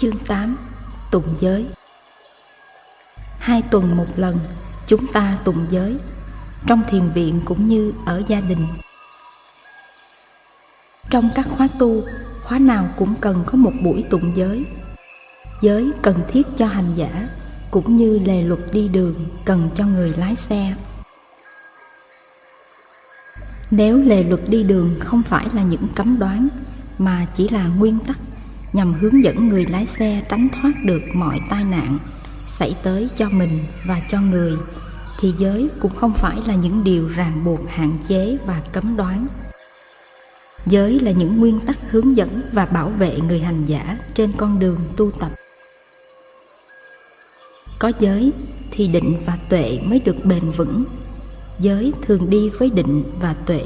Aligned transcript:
Chương 0.00 0.18
8 0.26 0.56
Tụng 1.10 1.34
giới. 1.38 1.66
Hai 3.38 3.62
tuần 3.70 3.96
một 3.96 4.06
lần, 4.16 4.38
chúng 4.86 5.06
ta 5.12 5.38
tụng 5.44 5.66
giới, 5.70 5.96
Trong 6.66 6.82
thiền 6.88 7.10
viện 7.14 7.40
cũng 7.44 7.68
như 7.68 7.92
ở 8.06 8.22
gia 8.28 8.40
đình. 8.40 8.66
Trong 11.10 11.30
các 11.34 11.46
khóa 11.50 11.68
tu, 11.78 12.02
Khóa 12.44 12.58
nào 12.58 12.88
cũng 12.98 13.14
cần 13.20 13.44
có 13.46 13.56
một 13.58 13.72
buổi 13.82 14.04
tụng 14.10 14.32
giới. 14.36 14.64
Giới 15.60 15.90
cần 16.02 16.16
thiết 16.28 16.46
cho 16.56 16.66
hành 16.66 16.90
giả, 16.94 17.28
Cũng 17.70 17.96
như 17.96 18.18
lề 18.18 18.42
luật 18.42 18.60
đi 18.72 18.88
đường 18.88 19.26
cần 19.44 19.70
cho 19.74 19.86
người 19.86 20.14
lái 20.16 20.36
xe. 20.36 20.74
Nếu 23.70 23.98
lề 23.98 24.24
luật 24.24 24.40
đi 24.48 24.62
đường 24.62 24.96
không 25.00 25.22
phải 25.22 25.46
là 25.54 25.62
những 25.62 25.88
cấm 25.94 26.18
đoán, 26.18 26.48
Mà 26.98 27.26
chỉ 27.34 27.48
là 27.48 27.66
nguyên 27.66 27.98
tắc 27.98 28.16
nhằm 28.72 28.92
hướng 28.92 29.22
dẫn 29.22 29.48
người 29.48 29.66
lái 29.66 29.86
xe 29.86 30.22
tránh 30.28 30.48
thoát 30.48 30.72
được 30.84 31.02
mọi 31.14 31.40
tai 31.50 31.64
nạn 31.64 31.98
xảy 32.46 32.76
tới 32.82 33.08
cho 33.14 33.28
mình 33.28 33.64
và 33.86 34.00
cho 34.08 34.20
người. 34.20 34.56
Thì 35.20 35.34
giới 35.38 35.68
cũng 35.80 35.94
không 35.94 36.14
phải 36.14 36.36
là 36.46 36.54
những 36.54 36.84
điều 36.84 37.08
ràng 37.08 37.44
buộc, 37.44 37.60
hạn 37.68 37.92
chế 38.08 38.38
và 38.46 38.62
cấm 38.72 38.96
đoán. 38.96 39.26
Giới 40.66 41.00
là 41.00 41.10
những 41.10 41.36
nguyên 41.36 41.60
tắc 41.60 41.76
hướng 41.90 42.16
dẫn 42.16 42.42
và 42.52 42.66
bảo 42.66 42.88
vệ 42.88 43.20
người 43.20 43.40
hành 43.40 43.64
giả 43.64 43.98
trên 44.14 44.32
con 44.32 44.58
đường 44.58 44.78
tu 44.96 45.10
tập. 45.10 45.30
Có 47.78 47.92
giới 47.98 48.32
thì 48.70 48.88
định 48.88 49.16
và 49.26 49.38
tuệ 49.48 49.78
mới 49.84 50.00
được 50.00 50.24
bền 50.24 50.50
vững. 50.50 50.84
Giới 51.58 51.92
thường 52.02 52.30
đi 52.30 52.48
với 52.48 52.70
định 52.70 53.04
và 53.20 53.34
tuệ. 53.46 53.62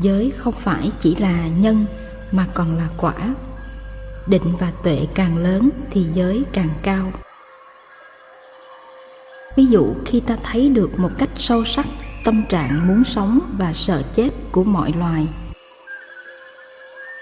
Giới 0.00 0.30
không 0.30 0.54
phải 0.54 0.90
chỉ 1.00 1.14
là 1.14 1.48
nhân 1.48 1.86
mà 2.32 2.46
còn 2.54 2.76
là 2.76 2.88
quả 2.96 3.34
định 4.26 4.54
và 4.58 4.72
tuệ 4.82 5.06
càng 5.14 5.36
lớn 5.36 5.70
thì 5.90 6.02
giới 6.14 6.44
càng 6.52 6.70
cao. 6.82 7.12
Ví 9.56 9.66
dụ, 9.66 9.94
khi 10.06 10.20
ta 10.20 10.36
thấy 10.42 10.68
được 10.68 10.98
một 10.98 11.10
cách 11.18 11.30
sâu 11.36 11.64
sắc 11.64 11.86
tâm 12.24 12.44
trạng 12.48 12.88
muốn 12.88 13.04
sống 13.04 13.40
và 13.58 13.72
sợ 13.72 14.02
chết 14.14 14.30
của 14.52 14.64
mọi 14.64 14.92
loài, 14.98 15.26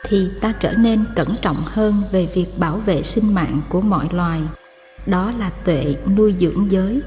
thì 0.05 0.29
ta 0.41 0.53
trở 0.61 0.73
nên 0.73 1.05
cẩn 1.17 1.37
trọng 1.43 1.63
hơn 1.67 2.03
về 2.13 2.29
việc 2.35 2.47
bảo 2.59 2.77
vệ 2.77 3.03
sinh 3.03 3.35
mạng 3.35 3.63
của 3.69 3.81
mọi 3.81 4.09
loài. 4.13 4.41
Đó 5.07 5.33
là 5.39 5.51
tuệ 5.65 5.97
nuôi 6.17 6.35
dưỡng 6.41 6.71
giới. 6.71 7.01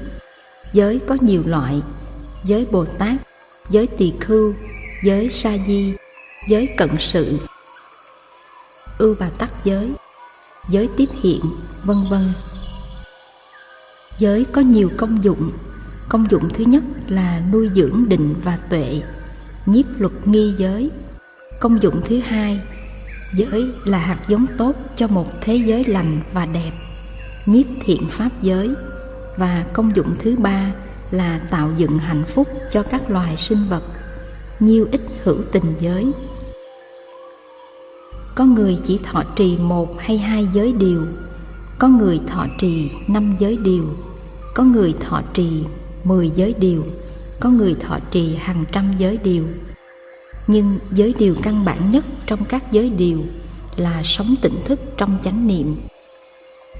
Giới 0.72 1.00
có 1.06 1.16
nhiều 1.20 1.42
loại, 1.46 1.82
giới 2.44 2.66
bồ 2.70 2.84
tát, 2.84 3.14
giới 3.70 3.86
tỳ 3.86 4.12
khưu, 4.20 4.54
giới 5.04 5.28
sa 5.28 5.56
di, 5.66 5.94
giới 6.48 6.68
cận 6.76 6.90
sự 6.98 7.38
ưu 8.98 9.14
bà 9.20 9.28
tắc 9.38 9.64
giới. 9.64 9.92
Giới 10.68 10.88
tiếp 10.96 11.08
hiện, 11.22 11.40
vân 11.84 11.96
vân. 12.10 12.22
Giới 14.18 14.44
có 14.44 14.60
nhiều 14.60 14.90
công 14.96 15.24
dụng. 15.24 15.50
Công 16.08 16.26
dụng 16.30 16.48
thứ 16.54 16.64
nhất 16.64 16.82
là 17.08 17.42
nuôi 17.52 17.70
dưỡng 17.74 18.08
định 18.08 18.34
và 18.44 18.58
tuệ, 18.70 19.02
nhiếp 19.66 19.84
luật 19.98 20.12
nghi 20.24 20.54
giới. 20.56 20.90
Công 21.60 21.82
dụng 21.82 22.00
thứ 22.04 22.18
hai, 22.18 22.60
giới 23.34 23.70
là 23.84 23.98
hạt 23.98 24.18
giống 24.28 24.46
tốt 24.58 24.76
cho 24.96 25.08
một 25.08 25.28
thế 25.40 25.56
giới 25.56 25.84
lành 25.84 26.22
và 26.32 26.46
đẹp, 26.46 26.72
nhiếp 27.46 27.66
thiện 27.84 28.08
pháp 28.08 28.30
giới. 28.42 28.70
Và 29.36 29.64
công 29.72 29.96
dụng 29.96 30.14
thứ 30.18 30.36
ba 30.36 30.72
là 31.10 31.40
tạo 31.50 31.70
dựng 31.76 31.98
hạnh 31.98 32.24
phúc 32.24 32.48
cho 32.70 32.82
các 32.82 33.10
loài 33.10 33.36
sinh 33.36 33.68
vật 33.68 33.82
nhiêu 34.60 34.88
ít 34.92 35.00
hữu 35.22 35.42
tình 35.52 35.74
giới 35.78 36.12
có 38.34 38.44
người 38.44 38.78
chỉ 38.82 38.98
thọ 38.98 39.22
trì 39.36 39.58
một 39.58 39.98
hay 39.98 40.18
hai 40.18 40.48
giới 40.52 40.72
điều, 40.72 41.06
có 41.78 41.88
người 41.88 42.20
thọ 42.26 42.46
trì 42.58 42.90
năm 43.08 43.34
giới 43.38 43.56
điều, 43.56 43.84
có 44.54 44.64
người 44.64 44.94
thọ 45.00 45.22
trì 45.34 45.64
mười 46.04 46.30
giới 46.34 46.54
điều, 46.58 46.84
có 47.40 47.50
người 47.50 47.74
thọ 47.74 47.98
trì 48.10 48.34
hàng 48.34 48.64
trăm 48.72 48.92
giới 48.98 49.18
điều. 49.24 49.44
Nhưng 50.46 50.78
giới 50.90 51.14
điều 51.18 51.36
căn 51.42 51.64
bản 51.64 51.90
nhất 51.90 52.04
trong 52.26 52.44
các 52.44 52.72
giới 52.72 52.90
điều 52.90 53.24
là 53.76 54.02
sống 54.02 54.34
tỉnh 54.42 54.56
thức 54.64 54.80
trong 54.96 55.18
chánh 55.24 55.46
niệm. 55.46 55.76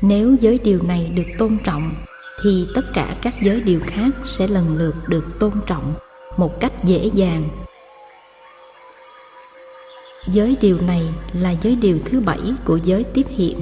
Nếu 0.02 0.36
giới 0.40 0.58
điều 0.58 0.82
này 0.82 1.12
được 1.14 1.26
tôn 1.38 1.58
trọng, 1.64 1.94
thì 2.42 2.66
tất 2.74 2.92
cả 2.94 3.16
các 3.22 3.34
giới 3.42 3.60
điều 3.60 3.80
khác 3.86 4.10
sẽ 4.24 4.48
lần 4.48 4.76
lượt 4.78 4.94
được 5.08 5.38
tôn 5.38 5.52
trọng 5.66 5.94
một 6.36 6.60
cách 6.60 6.84
dễ 6.84 7.10
dàng. 7.14 7.48
Giới 10.32 10.56
điều 10.60 10.80
này 10.80 11.02
là 11.32 11.54
giới 11.62 11.76
điều 11.76 11.98
thứ 12.04 12.20
bảy 12.20 12.40
của 12.64 12.78
giới 12.84 13.04
tiếp 13.04 13.26
hiện. 13.28 13.58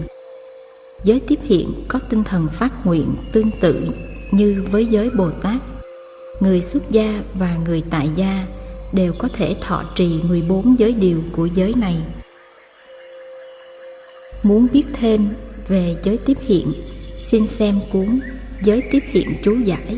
Giới 1.05 1.21
tiếp 1.21 1.39
hiện 1.43 1.75
có 1.89 1.99
tinh 1.99 2.25
thần 2.25 2.49
phát 2.53 2.87
nguyện 2.87 3.15
tương 3.33 3.51
tự 3.61 3.87
như 4.31 4.65
với 4.71 4.87
giới 4.87 5.11
Bồ 5.11 5.31
Tát. 5.31 5.63
Người 6.41 6.61
xuất 6.61 6.91
gia 6.91 7.23
và 7.35 7.57
người 7.65 7.83
tại 7.91 8.11
gia 8.17 8.47
đều 8.93 9.13
có 9.19 9.29
thể 9.29 9.57
thọ 9.61 9.85
trì 9.95 10.21
14 10.29 10.79
giới 10.79 10.93
điều 10.93 11.23
của 11.33 11.47
giới 11.47 11.75
này. 11.77 11.97
Muốn 14.43 14.67
biết 14.73 14.85
thêm 14.93 15.29
về 15.69 15.97
giới 16.03 16.19
tiếp 16.19 16.39
hiện, 16.41 16.73
xin 17.19 17.47
xem 17.47 17.81
cuốn 17.93 18.21
Giới 18.65 18.83
tiếp 18.91 19.03
hiện 19.07 19.35
chú 19.43 19.55
giải. 19.55 19.97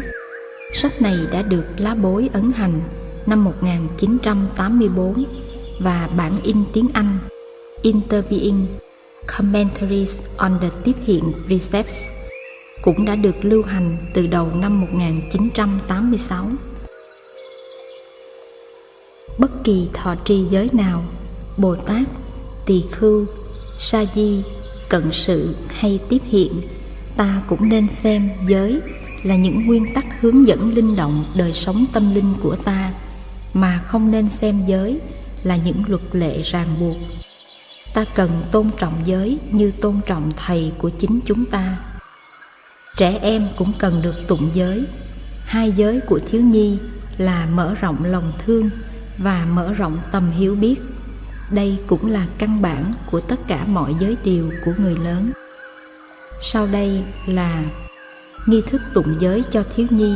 Sách 0.73 1.03
này 1.03 1.17
đã 1.33 1.43
được 1.43 1.65
lá 1.79 1.95
bối 1.95 2.29
ấn 2.33 2.53
hành 2.53 2.81
năm 3.27 3.45
1984 3.45 5.25
và 5.79 6.09
bản 6.17 6.37
in 6.43 6.57
tiếng 6.73 6.89
Anh 6.93 7.19
Interviewing 7.83 8.67
Commentaries 9.27 10.21
on 10.37 10.59
the 10.61 10.69
Tiếp 10.85 10.97
hiện 11.05 11.33
Precepts 11.47 12.09
cũng 12.83 13.05
đã 13.05 13.17
được 13.17 13.35
lưu 13.43 13.63
hành 13.63 13.97
từ 14.15 14.27
đầu 14.27 14.49
năm 14.55 14.81
1986. 14.81 16.51
Bất 19.39 19.65
kỳ 19.65 19.89
thọ 19.93 20.15
trì 20.15 20.45
giới 20.51 20.69
nào, 20.73 21.05
Bồ 21.57 21.75
Tát, 21.75 22.03
Tỳ 22.67 22.85
Khưu, 22.91 23.27
Sa 23.79 24.05
Di, 24.15 24.43
Cận 24.89 25.13
Sự 25.13 25.55
hay 25.69 26.01
Tiếp 26.09 26.23
Hiện, 26.25 26.63
ta 27.17 27.43
cũng 27.49 27.69
nên 27.69 27.89
xem 27.89 28.29
giới 28.49 28.81
là 29.23 29.37
những 29.37 29.67
nguyên 29.67 29.95
tắc 29.95 30.21
hướng 30.21 30.47
dẫn 30.47 30.75
linh 30.75 30.97
động 30.97 31.25
đời 31.35 31.53
sống 31.53 31.85
tâm 31.93 32.15
linh 32.15 32.35
của 32.43 32.57
ta 32.57 32.93
mà 33.55 33.83
không 33.87 34.11
nên 34.11 34.31
xem 34.31 34.61
giới 34.67 35.01
là 35.45 35.57
những 35.57 35.83
luật 35.87 36.03
lệ 36.13 36.43
ràng 36.43 36.69
buộc. 36.81 36.97
Ta 37.95 38.05
cần 38.15 38.31
tôn 38.53 38.71
trọng 38.79 39.03
giới 39.05 39.39
như 39.51 39.71
tôn 39.81 40.01
trọng 40.07 40.33
thầy 40.37 40.73
của 40.79 40.91
chính 40.99 41.21
chúng 41.25 41.45
ta. 41.45 41.77
Trẻ 42.97 43.19
em 43.23 43.49
cũng 43.57 43.73
cần 43.79 44.03
được 44.03 44.15
tụng 44.29 44.51
giới. 44.55 44.85
Hai 45.45 45.73
giới 45.73 46.01
của 46.01 46.19
thiếu 46.27 46.43
nhi 46.43 46.79
là 47.19 47.47
mở 47.47 47.75
rộng 47.81 48.05
lòng 48.05 48.33
thương 48.39 48.71
và 49.19 49.47
mở 49.51 49.73
rộng 49.73 49.99
tầm 50.13 50.31
hiểu 50.31 50.55
biết. 50.55 50.83
Đây 51.51 51.79
cũng 51.87 52.11
là 52.11 52.27
căn 52.39 52.63
bản 52.63 52.93
của 53.11 53.21
tất 53.21 53.37
cả 53.49 53.65
mọi 53.65 53.95
giới 54.01 54.17
điều 54.25 54.51
của 54.65 54.73
người 54.79 54.97
lớn. 54.97 55.31
Sau 56.41 56.67
đây 56.67 57.03
là 57.27 57.65
nghi 58.47 58.63
thức 58.67 58.83
tụng 58.95 59.17
giới 59.21 59.43
cho 59.51 59.65
thiếu 59.75 59.87
nhi 59.91 60.15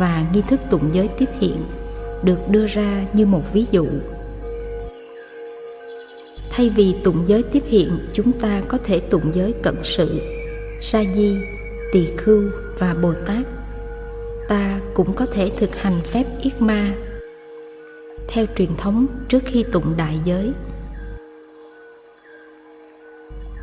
và 0.00 0.24
nghi 0.32 0.42
thức 0.42 0.60
tụng 0.70 0.90
giới 0.92 1.08
tiếp 1.08 1.28
hiện 1.40 1.64
được 2.22 2.38
đưa 2.48 2.66
ra 2.66 3.04
như 3.12 3.26
một 3.26 3.52
ví 3.52 3.66
dụ. 3.70 3.86
Thay 6.58 6.70
vì 6.70 6.94
tụng 7.04 7.24
giới 7.26 7.42
tiếp 7.42 7.62
hiện, 7.66 7.98
chúng 8.12 8.32
ta 8.32 8.62
có 8.68 8.78
thể 8.84 9.00
tụng 9.00 9.34
giới 9.34 9.54
cận 9.62 9.74
sự, 9.84 10.20
sa 10.80 11.04
di, 11.14 11.36
tỳ 11.92 12.06
khưu 12.16 12.42
và 12.78 12.94
Bồ 13.02 13.12
Tát. 13.26 13.46
Ta 14.48 14.80
cũng 14.94 15.14
có 15.14 15.26
thể 15.26 15.50
thực 15.58 15.76
hành 15.76 16.00
phép 16.04 16.26
yết 16.42 16.62
ma 16.62 16.94
theo 18.28 18.46
truyền 18.56 18.76
thống 18.76 19.06
trước 19.28 19.42
khi 19.46 19.64
tụng 19.72 19.94
đại 19.96 20.20
giới. 20.24 20.52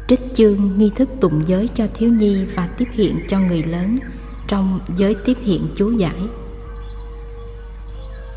Trích 0.08 0.22
chương 0.34 0.78
nghi 0.78 0.92
thức 0.96 1.10
tụng 1.22 1.42
giới 1.48 1.70
cho 1.74 1.88
thiếu 1.94 2.10
nhi 2.10 2.46
và 2.56 2.68
tiếp 2.78 2.88
hiện 2.92 3.20
cho 3.28 3.40
người 3.40 3.64
lớn 3.64 4.00
trong 4.48 4.80
giới 4.96 5.16
tiếp 5.26 5.38
hiện 5.42 5.68
chú 5.76 5.92
giải. 5.92 6.20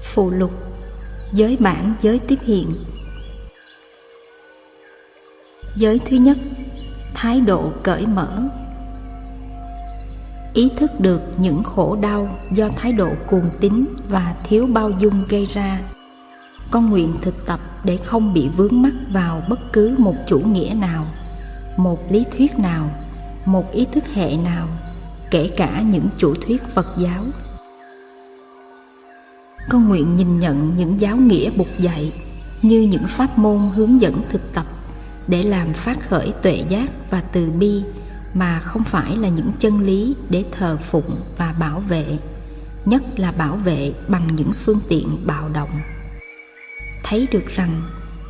Phụ 0.02 0.31
lục 0.31 0.52
Giới 1.32 1.56
bản 1.61 1.94
giới 2.00 2.19
tiếp 2.19 2.38
hiện 2.43 2.66
giới 5.76 5.99
thứ 5.99 6.17
nhất, 6.17 6.38
thái 7.15 7.41
độ 7.41 7.73
cởi 7.82 8.06
mở. 8.06 8.43
Ý 10.53 10.69
thức 10.76 11.00
được 11.00 11.20
những 11.38 11.62
khổ 11.62 11.97
đau 12.00 12.38
do 12.53 12.69
thái 12.76 12.93
độ 12.93 13.09
cuồng 13.26 13.50
tín 13.61 13.85
và 14.09 14.35
thiếu 14.44 14.67
bao 14.67 14.91
dung 14.91 15.25
gây 15.29 15.47
ra. 15.47 15.81
Con 16.70 16.91
nguyện 16.91 17.15
thực 17.23 17.47
tập 17.47 17.61
để 17.85 17.97
không 17.97 18.35
bị 18.35 18.49
vướng 18.56 18.82
mắc 18.82 18.93
vào 19.12 19.43
bất 19.49 19.73
cứ 19.73 19.94
một 19.99 20.15
chủ 20.26 20.41
nghĩa 20.41 20.75
nào, 20.81 21.06
một 21.76 22.12
lý 22.12 22.25
thuyết 22.37 22.59
nào, 22.59 22.91
một 23.44 23.73
ý 23.73 23.87
thức 23.93 24.05
hệ 24.14 24.37
nào, 24.37 24.69
kể 25.31 25.50
cả 25.56 25.81
những 25.81 26.06
chủ 26.17 26.35
thuyết 26.35 26.62
phật 26.62 26.87
giáo. 26.97 27.25
Con 29.69 29.88
nguyện 29.88 30.14
nhìn 30.14 30.41
nhận 30.41 30.76
những 30.76 31.00
giáo 31.00 31.17
nghĩa 31.17 31.50
bục 31.50 31.69
dạy 31.79 32.12
như 32.62 32.81
những 32.81 33.05
pháp 33.09 33.38
môn 33.38 33.71
hướng 33.75 34.00
dẫn 34.00 34.21
thực 34.31 34.53
tập 34.55 34.67
để 35.28 35.42
làm 35.42 35.72
phát 35.72 36.08
khởi 36.08 36.32
tuệ 36.42 36.62
giác 36.69 36.90
và 37.10 37.20
từ 37.32 37.50
bi 37.50 37.82
mà 38.34 38.60
không 38.60 38.84
phải 38.84 39.16
là 39.16 39.28
những 39.28 39.50
chân 39.58 39.80
lý 39.80 40.14
để 40.30 40.44
thờ 40.50 40.76
phụng 40.76 41.20
và 41.38 41.54
bảo 41.60 41.80
vệ, 41.80 42.04
nhất 42.84 43.02
là 43.16 43.32
bảo 43.32 43.56
vệ 43.56 43.92
bằng 44.08 44.28
những 44.36 44.52
phương 44.52 44.80
tiện 44.88 45.26
bạo 45.26 45.48
động. 45.48 45.70
Thấy 47.04 47.28
được 47.32 47.46
rằng, 47.56 47.82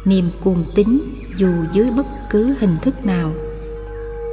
niềm 0.04 0.30
cuồng 0.44 0.64
tín 0.74 1.00
dù 1.36 1.50
dưới 1.72 1.90
bất 1.90 2.06
cứ 2.30 2.54
hình 2.60 2.76
thức 2.82 3.06
nào 3.06 3.32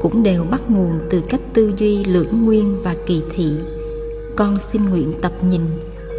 cũng 0.01 0.23
đều 0.23 0.43
bắt 0.43 0.61
nguồn 0.69 0.99
từ 1.09 1.23
cách 1.29 1.41
tư 1.53 1.73
duy 1.77 2.03
lưỡng 2.03 2.45
nguyên 2.45 2.81
và 2.83 2.95
kỳ 3.05 3.21
thị. 3.35 3.53
Con 4.35 4.57
xin 4.59 4.85
nguyện 4.85 5.13
tập 5.21 5.31
nhìn 5.43 5.61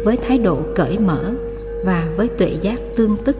với 0.03 0.17
thái 0.27 0.37
độ 0.37 0.59
cởi 0.75 0.99
mở 0.99 1.33
và 1.85 2.07
với 2.17 2.27
tuệ 2.27 2.57
giác 2.61 2.79
tương 2.95 3.17
tức 3.17 3.35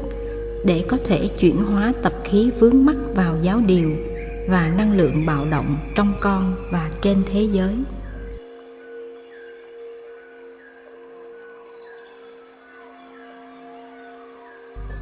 để 0.68 0.84
có 0.88 0.98
thể 1.08 1.28
chuyển 1.28 1.64
hóa 1.64 1.94
tập 2.02 2.14
khí 2.24 2.52
vướng 2.60 2.86
mắc 2.86 2.96
vào 3.16 3.36
giáo 3.42 3.62
điều 3.68 3.92
và 4.50 4.68
năng 4.78 4.98
lượng 4.98 5.26
bạo 5.26 5.46
động 5.46 5.78
trong 5.96 6.14
con 6.22 6.56
và 6.72 6.92
trên 7.02 7.24
thế 7.32 7.42
giới. 7.42 7.76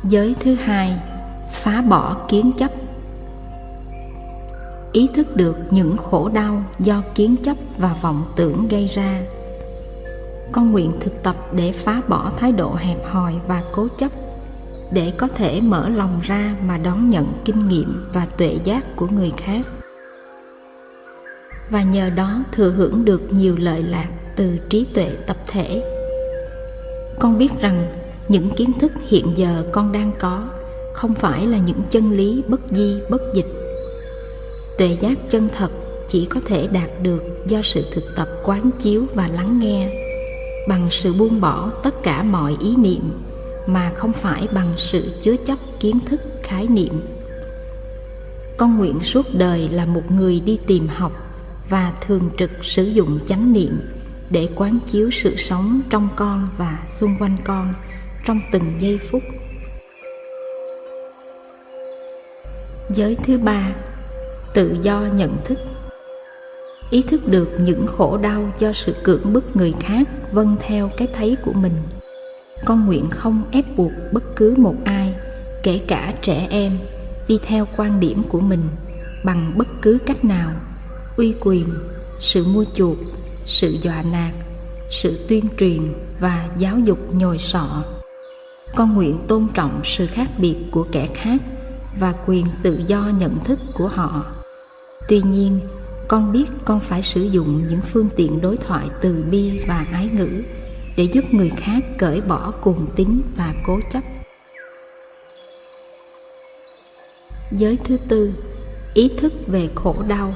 Giới 0.03 0.35
thứ 0.39 0.55
hai, 0.55 0.93
phá 1.51 1.81
bỏ 1.81 2.17
kiến 2.29 2.51
chấp. 2.57 2.71
Ý 4.91 5.09
thức 5.13 5.35
được 5.35 5.55
những 5.71 5.97
khổ 5.97 6.29
đau 6.29 6.63
do 6.79 7.01
kiến 7.15 7.35
chấp 7.43 7.57
và 7.77 7.95
vọng 8.01 8.33
tưởng 8.35 8.67
gây 8.67 8.87
ra. 8.87 9.21
Con 10.51 10.71
nguyện 10.71 10.91
thực 10.99 11.23
tập 11.23 11.35
để 11.53 11.71
phá 11.71 12.01
bỏ 12.07 12.31
thái 12.37 12.51
độ 12.51 12.75
hẹp 12.75 12.97
hòi 13.05 13.33
và 13.47 13.63
cố 13.71 13.87
chấp 13.97 14.11
để 14.91 15.11
có 15.17 15.27
thể 15.27 15.61
mở 15.61 15.89
lòng 15.89 16.19
ra 16.23 16.55
mà 16.65 16.77
đón 16.77 17.09
nhận 17.09 17.27
kinh 17.45 17.67
nghiệm 17.67 18.05
và 18.13 18.25
tuệ 18.37 18.57
giác 18.63 18.95
của 18.95 19.07
người 19.07 19.31
khác. 19.37 19.61
Và 21.69 21.83
nhờ 21.83 22.09
đó 22.09 22.43
thừa 22.51 22.69
hưởng 22.69 23.05
được 23.05 23.21
nhiều 23.31 23.55
lợi 23.57 23.83
lạc 23.83 24.07
từ 24.35 24.57
trí 24.69 24.85
tuệ 24.93 25.09
tập 25.27 25.37
thể. 25.47 25.83
Con 27.19 27.37
biết 27.37 27.51
rằng 27.61 27.93
những 28.29 28.49
kiến 28.49 28.71
thức 28.79 28.91
hiện 29.07 29.33
giờ 29.35 29.63
con 29.71 29.91
đang 29.91 30.11
có 30.19 30.47
không 30.93 31.13
phải 31.13 31.47
là 31.47 31.57
những 31.57 31.81
chân 31.89 32.11
lý 32.11 32.43
bất 32.47 32.61
di, 32.69 32.99
bất 33.09 33.21
dịch. 33.33 33.47
Tuệ 34.77 34.97
giác 35.01 35.17
chân 35.29 35.47
thật 35.57 35.69
chỉ 36.07 36.25
có 36.25 36.39
thể 36.45 36.67
đạt 36.67 36.89
được 37.01 37.23
do 37.47 37.61
sự 37.61 37.85
thực 37.93 38.03
tập 38.15 38.27
quán 38.43 38.71
chiếu 38.79 39.05
và 39.13 39.27
lắng 39.27 39.59
nghe 39.59 39.89
bằng 40.67 40.87
sự 40.91 41.13
buông 41.13 41.41
bỏ 41.41 41.71
tất 41.83 42.03
cả 42.03 42.23
mọi 42.23 42.57
ý 42.59 42.75
niệm 42.75 43.11
mà 43.67 43.91
không 43.95 44.13
phải 44.13 44.47
bằng 44.51 44.73
sự 44.77 45.11
chứa 45.21 45.35
chấp 45.45 45.57
kiến 45.79 45.99
thức, 46.05 46.21
khái 46.43 46.67
niệm. 46.67 47.01
Con 48.57 48.77
nguyện 48.77 48.99
suốt 49.03 49.25
đời 49.33 49.69
là 49.69 49.85
một 49.85 50.11
người 50.11 50.39
đi 50.39 50.59
tìm 50.67 50.87
học 50.87 51.11
và 51.69 51.93
thường 52.01 52.29
trực 52.37 52.51
sử 52.61 52.83
dụng 52.83 53.19
chánh 53.25 53.53
niệm 53.53 53.79
để 54.29 54.47
quán 54.55 54.79
chiếu 54.85 55.11
sự 55.11 55.35
sống 55.35 55.81
trong 55.89 56.09
con 56.15 56.47
và 56.57 56.83
xung 56.87 57.15
quanh 57.19 57.37
con 57.43 57.73
trong 58.25 58.39
từng 58.51 58.75
giây 58.79 58.99
phút. 59.11 59.23
Giới 62.89 63.15
thứ 63.15 63.37
ba, 63.37 63.73
tự 64.53 64.77
do 64.81 65.03
nhận 65.15 65.37
thức. 65.45 65.59
Ý 66.89 67.01
thức 67.01 67.27
được 67.27 67.49
những 67.59 67.87
khổ 67.87 68.17
đau 68.17 68.53
do 68.59 68.73
sự 68.73 68.95
cưỡng 69.03 69.33
bức 69.33 69.55
người 69.55 69.73
khác 69.79 70.07
vâng 70.31 70.55
theo 70.59 70.89
cái 70.97 71.07
thấy 71.13 71.37
của 71.45 71.53
mình 71.53 71.73
con 72.65 72.85
nguyện 72.85 73.09
không 73.09 73.43
ép 73.51 73.65
buộc 73.77 73.91
bất 74.11 74.23
cứ 74.35 74.55
một 74.57 74.75
ai, 74.85 75.13
kể 75.63 75.81
cả 75.87 76.13
trẻ 76.21 76.47
em, 76.49 76.77
đi 77.27 77.39
theo 77.43 77.67
quan 77.77 77.99
điểm 77.99 78.23
của 78.29 78.39
mình 78.39 78.63
bằng 79.23 79.53
bất 79.57 79.67
cứ 79.81 79.97
cách 80.05 80.25
nào. 80.25 80.51
Uy 81.17 81.33
quyền, 81.41 81.67
sự 82.19 82.45
mua 82.45 82.65
chuộc, 82.75 82.97
sự 83.45 83.77
dọa 83.81 84.03
nạt, 84.11 84.33
sự 84.89 85.19
tuyên 85.27 85.45
truyền 85.57 85.93
và 86.19 86.47
giáo 86.57 86.79
dục 86.79 86.99
nhồi 87.13 87.37
sọ. 87.37 87.83
Con 88.75 88.93
nguyện 88.93 89.19
tôn 89.27 89.47
trọng 89.53 89.81
sự 89.83 90.07
khác 90.07 90.29
biệt 90.37 90.55
của 90.71 90.87
kẻ 90.91 91.07
khác 91.13 91.41
và 91.99 92.13
quyền 92.25 92.45
tự 92.63 92.81
do 92.87 93.11
nhận 93.19 93.39
thức 93.43 93.59
của 93.73 93.87
họ. 93.87 94.25
Tuy 95.07 95.21
nhiên, 95.21 95.59
con 96.07 96.31
biết 96.31 96.45
con 96.65 96.79
phải 96.79 97.01
sử 97.01 97.21
dụng 97.23 97.65
những 97.67 97.81
phương 97.81 98.09
tiện 98.15 98.41
đối 98.41 98.57
thoại 98.57 98.87
từ 99.01 99.23
bi 99.31 99.59
và 99.67 99.85
ái 99.91 100.09
ngữ 100.13 100.43
để 100.97 101.03
giúp 101.03 101.33
người 101.33 101.49
khác 101.49 101.83
cởi 101.97 102.21
bỏ 102.21 102.51
cuồng 102.61 102.87
tín 102.95 103.21
và 103.35 103.53
cố 103.65 103.79
chấp. 103.89 104.03
Giới 107.51 107.77
thứ 107.83 107.97
tư, 107.97 108.33
ý 108.93 109.11
thức 109.17 109.33
về 109.47 109.69
khổ 109.75 109.95
đau. 110.07 110.33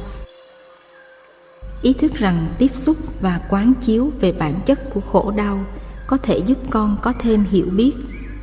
Ý 1.82 1.94
thức 1.94 2.14
rằng 2.14 2.48
tiếp 2.58 2.76
xúc 2.76 2.98
và 3.22 3.42
quán 3.50 3.74
chiếu 3.82 4.12
về 4.20 4.32
bản 4.32 4.60
chất 4.66 4.80
của 4.94 5.02
khổ 5.02 5.32
đau 5.32 5.66
có 6.08 6.18
thể 6.18 6.38
giúp 6.46 6.58
con 6.70 6.98
có 7.02 7.14
thêm 7.20 7.46
hiểu 7.52 7.68
biết 7.78 7.92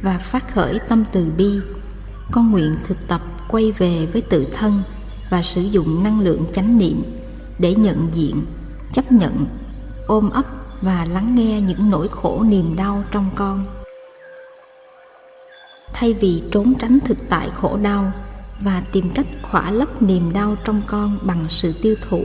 và 0.02 0.18
phát 0.18 0.54
khởi 0.54 0.78
tâm 0.88 1.04
từ 1.12 1.32
bi. 1.36 1.60
Con 2.30 2.50
nguyện 2.50 2.74
thực 2.86 3.08
tập 3.08 3.20
quay 3.48 3.72
về 3.72 4.06
với 4.12 4.22
tự 4.22 4.46
thân 4.52 4.82
và 5.30 5.42
sử 5.42 5.60
dụng 5.60 6.04
năng 6.04 6.20
lượng 6.20 6.44
chánh 6.52 6.78
niệm 6.78 7.02
để 7.58 7.74
nhận 7.74 8.08
diện, 8.12 8.44
chấp 8.92 9.12
nhận, 9.12 9.46
ôm 10.06 10.30
ấp 10.30 10.44
và 10.82 11.04
lắng 11.04 11.34
nghe 11.34 11.60
những 11.60 11.90
nỗi 11.90 12.08
khổ 12.08 12.42
niềm 12.42 12.76
đau 12.76 13.04
trong 13.10 13.30
con. 13.34 13.64
Thay 15.92 16.12
vì 16.12 16.42
trốn 16.50 16.74
tránh 16.80 16.98
thực 17.04 17.28
tại 17.28 17.50
khổ 17.54 17.76
đau 17.82 18.12
và 18.60 18.82
tìm 18.92 19.10
cách 19.10 19.26
khỏa 19.42 19.70
lấp 19.70 20.02
niềm 20.02 20.32
đau 20.32 20.56
trong 20.64 20.82
con 20.86 21.18
bằng 21.22 21.44
sự 21.48 21.72
tiêu 21.82 21.94
thụ, 22.08 22.22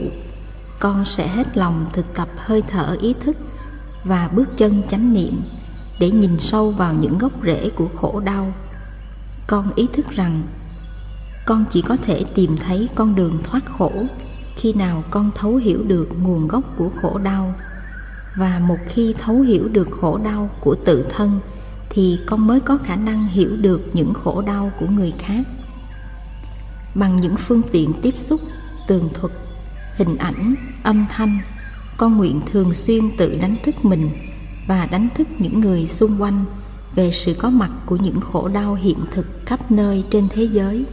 con 0.80 1.04
sẽ 1.04 1.28
hết 1.28 1.56
lòng 1.56 1.86
thực 1.92 2.14
tập 2.14 2.28
hơi 2.36 2.62
thở 2.68 2.96
ý 3.00 3.14
thức 3.20 3.36
và 4.04 4.28
bước 4.28 4.56
chân 4.56 4.82
chánh 4.88 5.14
niệm 5.14 5.40
để 5.98 6.10
nhìn 6.10 6.38
sâu 6.38 6.70
vào 6.70 6.94
những 6.94 7.18
gốc 7.18 7.32
rễ 7.44 7.70
của 7.70 7.88
khổ 7.96 8.20
đau. 8.20 8.52
Con 9.46 9.74
ý 9.74 9.86
thức 9.92 10.06
rằng 10.10 10.42
con 11.46 11.64
chỉ 11.70 11.82
có 11.82 11.96
thể 11.96 12.24
tìm 12.34 12.56
thấy 12.56 12.88
con 12.94 13.14
đường 13.14 13.42
thoát 13.42 13.60
khổ 13.78 13.92
khi 14.56 14.72
nào 14.72 15.04
con 15.10 15.30
thấu 15.34 15.56
hiểu 15.56 15.82
được 15.84 16.08
nguồn 16.22 16.48
gốc 16.48 16.64
của 16.76 16.90
khổ 17.02 17.18
đau 17.18 17.54
và 18.36 18.58
một 18.58 18.78
khi 18.88 19.14
thấu 19.18 19.40
hiểu 19.40 19.68
được 19.68 19.88
khổ 19.90 20.18
đau 20.18 20.50
của 20.60 20.74
tự 20.74 21.06
thân, 21.16 21.40
thì 21.90 22.18
con 22.26 22.46
mới 22.46 22.60
có 22.60 22.78
khả 22.78 22.96
năng 22.96 23.26
hiểu 23.26 23.56
được 23.56 23.90
những 23.92 24.14
khổ 24.14 24.42
đau 24.42 24.72
của 24.80 24.86
người 24.86 25.12
khác. 25.18 25.42
Bằng 26.94 27.16
những 27.16 27.36
phương 27.36 27.62
tiện 27.72 27.92
tiếp 28.02 28.14
xúc, 28.18 28.40
tường 28.88 29.08
thuật, 29.14 29.32
hình 29.96 30.16
ảnh, 30.16 30.54
âm 30.82 31.06
thanh, 31.10 31.38
con 31.96 32.16
nguyện 32.16 32.40
thường 32.52 32.74
xuyên 32.74 33.16
tự 33.16 33.38
đánh 33.42 33.56
thức 33.64 33.84
mình 33.84 34.10
và 34.68 34.86
đánh 34.86 35.08
thức 35.14 35.28
những 35.38 35.60
người 35.60 35.86
xung 35.86 36.22
quanh 36.22 36.44
về 36.94 37.10
sự 37.10 37.34
có 37.34 37.50
mặt 37.50 37.70
của 37.86 37.96
những 37.96 38.20
khổ 38.20 38.48
đau 38.48 38.74
hiện 38.74 38.98
thực 39.10 39.26
khắp 39.46 39.70
nơi 39.70 40.04
trên 40.10 40.28
thế 40.28 40.44
giới. 40.44 40.84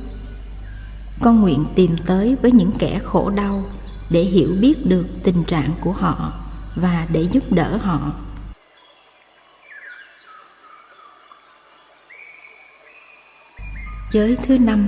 Con 1.22 1.42
nguyện 1.42 1.66
tìm 1.76 1.96
tới 2.06 2.36
với 2.42 2.52
những 2.52 2.72
kẻ 2.80 3.00
khổ 3.04 3.32
đau 3.36 3.64
để 4.10 4.22
hiểu 4.22 4.50
biết 4.62 4.86
được 4.86 5.06
tình 5.24 5.44
trạng 5.44 5.74
của 5.82 5.92
họ 5.92 6.34
và 6.76 7.08
để 7.12 7.28
giúp 7.32 7.52
đỡ 7.52 7.78
họ. 7.78 8.14
Giới 14.12 14.38
thứ 14.44 14.58
năm, 14.58 14.88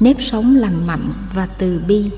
nếp 0.00 0.16
sống 0.20 0.56
lành 0.56 0.86
mạnh 0.86 1.12
và 1.34 1.46
từ 1.46 1.82
bi. 1.86 2.10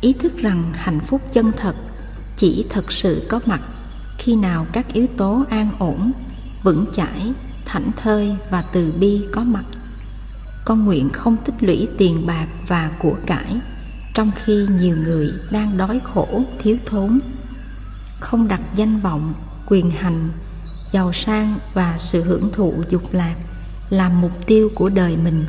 Ý 0.00 0.12
thức 0.12 0.38
rằng 0.38 0.72
hạnh 0.74 1.00
phúc 1.00 1.20
chân 1.32 1.52
thật 1.56 1.74
chỉ 2.36 2.66
thật 2.70 2.92
sự 2.92 3.26
có 3.28 3.40
mặt 3.46 3.60
khi 4.18 4.36
nào 4.36 4.66
các 4.72 4.92
yếu 4.92 5.06
tố 5.16 5.44
an 5.50 5.70
ổn, 5.78 6.12
vững 6.62 6.86
chãi, 6.92 7.32
thảnh 7.64 7.90
thơi 7.96 8.36
và 8.50 8.64
từ 8.72 8.92
bi 8.92 9.26
có 9.32 9.44
mặt. 9.44 9.64
Con 10.64 10.84
nguyện 10.84 11.10
không 11.12 11.36
tích 11.44 11.54
lũy 11.60 11.88
tiền 11.98 12.26
bạc 12.26 12.46
và 12.68 12.90
của 12.98 13.16
cải 13.26 13.60
trong 14.14 14.30
khi 14.36 14.66
nhiều 14.70 14.96
người 14.96 15.32
đang 15.50 15.76
đói 15.76 16.00
khổ, 16.04 16.42
thiếu 16.58 16.76
thốn 16.86 17.20
không 18.24 18.48
đặt 18.48 18.60
danh 18.74 19.00
vọng, 19.00 19.34
quyền 19.68 19.90
hành, 19.90 20.28
giàu 20.90 21.12
sang 21.12 21.54
và 21.74 21.96
sự 21.98 22.22
hưởng 22.22 22.52
thụ 22.52 22.82
dục 22.88 23.02
lạc 23.12 23.34
làm 23.90 24.20
mục 24.20 24.46
tiêu 24.46 24.70
của 24.74 24.88
đời 24.88 25.16
mình. 25.16 25.46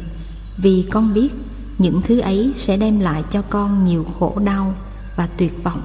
Vì 0.58 0.86
con 0.92 1.14
biết 1.14 1.34
những 1.78 2.02
thứ 2.02 2.20
ấy 2.20 2.52
sẽ 2.56 2.78
đem 2.78 3.00
lại 3.00 3.24
cho 3.30 3.42
con 3.42 3.84
nhiều 3.84 4.06
khổ 4.20 4.40
đau 4.46 4.76
và 5.16 5.28
tuyệt 5.38 5.64
vọng. 5.64 5.82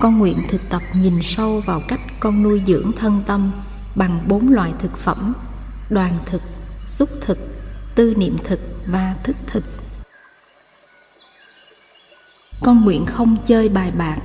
Con 0.00 0.18
nguyện 0.18 0.42
thực 0.48 0.60
tập 0.70 0.82
nhìn 0.94 1.18
sâu 1.22 1.62
vào 1.66 1.82
cách 1.88 2.00
con 2.20 2.42
nuôi 2.42 2.62
dưỡng 2.66 2.92
thân 2.92 3.18
tâm 3.26 3.50
bằng 3.94 4.24
bốn 4.28 4.52
loại 4.52 4.72
thực 4.78 4.96
phẩm 4.96 5.34
đoàn 5.90 6.18
thực, 6.26 6.42
xúc 6.86 7.08
thực, 7.20 7.38
tư 7.94 8.14
niệm 8.16 8.36
thực 8.44 8.60
và 8.86 9.14
thức 9.22 9.36
thực. 9.46 9.64
Con 12.62 12.84
nguyện 12.84 13.06
không 13.06 13.36
chơi 13.46 13.68
bài 13.68 13.90
bạc 13.90 14.18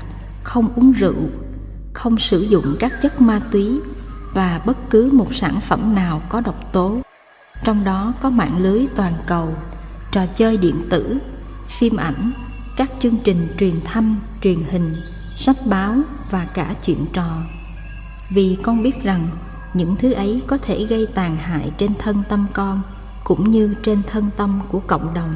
không 0.43 0.74
uống 0.75 0.91
rượu, 0.91 1.29
không 1.93 2.17
sử 2.17 2.41
dụng 2.41 2.75
các 2.79 2.93
chất 3.01 3.22
ma 3.22 3.41
túy 3.51 3.79
và 4.34 4.62
bất 4.65 4.77
cứ 4.89 5.10
một 5.13 5.36
sản 5.36 5.62
phẩm 5.62 5.96
nào 5.96 6.22
có 6.29 6.41
độc 6.41 6.74
tố. 6.74 6.98
Trong 7.63 7.84
đó 7.84 8.13
có 8.22 8.29
mạng 8.29 8.58
lưới 8.58 8.88
toàn 8.96 9.13
cầu, 9.27 9.53
trò 10.12 10.25
chơi 10.36 10.58
điện 10.58 10.75
tử, 10.89 11.17
phim 11.67 11.96
ảnh, 11.96 12.31
các 12.77 12.91
chương 13.00 13.17
trình 13.24 13.48
truyền 13.58 13.79
thanh, 13.84 14.15
truyền 14.41 14.60
hình, 14.69 14.96
sách 15.36 15.58
báo 15.65 15.96
và 16.31 16.46
cả 16.53 16.75
chuyện 16.86 17.05
trò. 17.13 17.41
Vì 18.29 18.58
con 18.63 18.84
biết 18.84 19.03
rằng 19.03 19.29
những 19.74 19.96
thứ 19.96 20.12
ấy 20.12 20.41
có 20.48 20.58
thể 20.58 20.86
gây 20.86 21.08
tàn 21.15 21.36
hại 21.36 21.72
trên 21.77 21.91
thân 22.00 22.24
tâm 22.29 22.48
con 22.53 22.81
cũng 23.24 23.51
như 23.51 23.75
trên 23.84 24.03
thân 24.03 24.29
tâm 24.38 24.62
của 24.69 24.79
cộng 24.79 25.13
đồng 25.13 25.34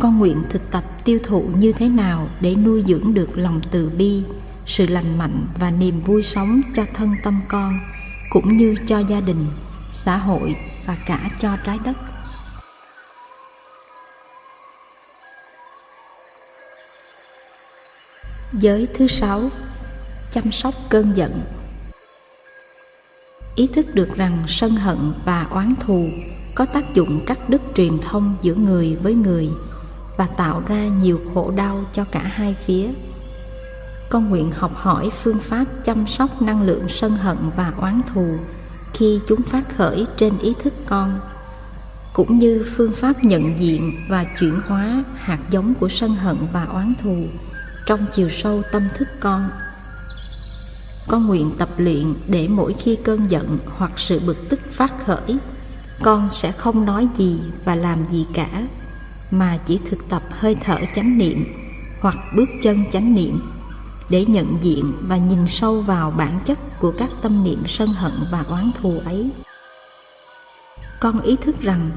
con 0.00 0.18
nguyện 0.18 0.42
thực 0.50 0.70
tập 0.70 0.84
tiêu 1.04 1.18
thụ 1.22 1.42
như 1.42 1.72
thế 1.72 1.88
nào 1.88 2.28
để 2.40 2.54
nuôi 2.54 2.84
dưỡng 2.86 3.14
được 3.14 3.38
lòng 3.38 3.60
từ 3.70 3.90
bi, 3.98 4.22
sự 4.66 4.86
lành 4.86 5.18
mạnh 5.18 5.46
và 5.58 5.70
niềm 5.70 6.02
vui 6.02 6.22
sống 6.22 6.60
cho 6.74 6.84
thân 6.94 7.14
tâm 7.22 7.40
con, 7.48 7.78
cũng 8.30 8.56
như 8.56 8.74
cho 8.86 8.98
gia 8.98 9.20
đình, 9.20 9.46
xã 9.90 10.16
hội 10.16 10.56
và 10.86 10.96
cả 11.06 11.28
cho 11.38 11.56
trái 11.66 11.78
đất. 11.84 11.96
Giới 18.52 18.88
thứ 18.94 19.06
sáu, 19.06 19.50
chăm 20.30 20.52
sóc 20.52 20.74
cơn 20.88 21.16
giận. 21.16 21.40
Ý 23.54 23.66
thức 23.66 23.86
được 23.94 24.16
rằng 24.16 24.42
sân 24.46 24.76
hận 24.76 25.12
và 25.24 25.46
oán 25.50 25.74
thù 25.80 26.08
có 26.54 26.64
tác 26.64 26.94
dụng 26.94 27.24
cắt 27.26 27.48
đứt 27.48 27.62
truyền 27.74 27.98
thông 27.98 28.36
giữa 28.42 28.54
người 28.54 28.96
với 29.02 29.14
người 29.14 29.48
và 30.16 30.26
tạo 30.26 30.62
ra 30.66 30.86
nhiều 30.86 31.20
khổ 31.34 31.52
đau 31.56 31.84
cho 31.92 32.04
cả 32.04 32.22
hai 32.22 32.54
phía. 32.54 32.88
Con 34.10 34.30
nguyện 34.30 34.50
học 34.50 34.72
hỏi 34.74 35.10
phương 35.22 35.38
pháp 35.38 35.64
chăm 35.84 36.06
sóc 36.06 36.42
năng 36.42 36.62
lượng 36.62 36.88
sân 36.88 37.16
hận 37.16 37.36
và 37.56 37.72
oán 37.76 38.00
thù 38.14 38.36
khi 38.94 39.20
chúng 39.26 39.42
phát 39.42 39.76
khởi 39.76 40.06
trên 40.16 40.38
ý 40.38 40.54
thức 40.62 40.74
con, 40.86 41.20
cũng 42.12 42.38
như 42.38 42.64
phương 42.76 42.92
pháp 42.92 43.24
nhận 43.24 43.58
diện 43.58 44.06
và 44.08 44.24
chuyển 44.40 44.60
hóa 44.66 45.04
hạt 45.16 45.38
giống 45.50 45.74
của 45.74 45.88
sân 45.88 46.16
hận 46.16 46.36
và 46.52 46.64
oán 46.64 46.92
thù 47.02 47.16
trong 47.86 48.06
chiều 48.12 48.28
sâu 48.28 48.62
tâm 48.72 48.88
thức 48.94 49.08
con. 49.20 49.50
Con 51.08 51.26
nguyện 51.26 51.52
tập 51.58 51.68
luyện 51.76 52.14
để 52.26 52.48
mỗi 52.48 52.72
khi 52.72 52.96
cơn 52.96 53.30
giận 53.30 53.58
hoặc 53.76 53.92
sự 53.96 54.20
bực 54.20 54.48
tức 54.48 54.60
phát 54.72 54.92
khởi, 55.06 55.38
con 56.02 56.30
sẽ 56.30 56.52
không 56.52 56.84
nói 56.84 57.08
gì 57.14 57.40
và 57.64 57.74
làm 57.74 58.04
gì 58.10 58.26
cả 58.34 58.62
mà 59.38 59.58
chỉ 59.66 59.80
thực 59.90 60.08
tập 60.08 60.22
hơi 60.30 60.56
thở 60.60 60.78
chánh 60.94 61.18
niệm 61.18 61.44
hoặc 62.00 62.16
bước 62.36 62.48
chân 62.62 62.84
chánh 62.90 63.14
niệm 63.14 63.40
để 64.08 64.24
nhận 64.24 64.56
diện 64.60 64.92
và 65.02 65.16
nhìn 65.16 65.46
sâu 65.46 65.80
vào 65.80 66.10
bản 66.10 66.40
chất 66.44 66.58
của 66.80 66.92
các 66.98 67.10
tâm 67.22 67.44
niệm 67.44 67.62
sân 67.66 67.88
hận 67.88 68.12
và 68.32 68.44
oán 68.48 68.70
thù 68.80 69.00
ấy. 69.04 69.30
Con 71.00 71.20
ý 71.20 71.36
thức 71.36 71.60
rằng 71.60 71.90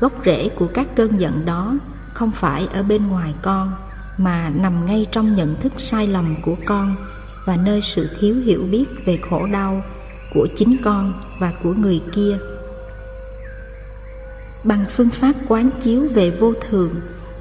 gốc 0.00 0.12
rễ 0.24 0.48
của 0.48 0.66
các 0.74 0.88
cơn 0.96 1.20
giận 1.20 1.44
đó 1.44 1.74
không 2.12 2.30
phải 2.30 2.68
ở 2.72 2.82
bên 2.82 3.08
ngoài 3.08 3.34
con, 3.42 3.72
mà 4.18 4.50
nằm 4.50 4.86
ngay 4.86 5.06
trong 5.12 5.34
nhận 5.34 5.56
thức 5.60 5.72
sai 5.80 6.06
lầm 6.06 6.36
của 6.42 6.56
con 6.66 6.96
và 7.46 7.56
nơi 7.56 7.80
sự 7.80 8.16
thiếu 8.20 8.36
hiểu 8.36 8.62
biết 8.70 8.84
về 9.04 9.18
khổ 9.30 9.46
đau 9.46 9.82
của 10.34 10.48
chính 10.56 10.76
con 10.84 11.22
và 11.38 11.52
của 11.62 11.74
người 11.74 12.00
kia 12.12 12.38
bằng 14.64 14.84
phương 14.88 15.10
pháp 15.10 15.32
quán 15.48 15.70
chiếu 15.82 16.08
về 16.14 16.30
vô 16.30 16.52
thường, 16.68 16.94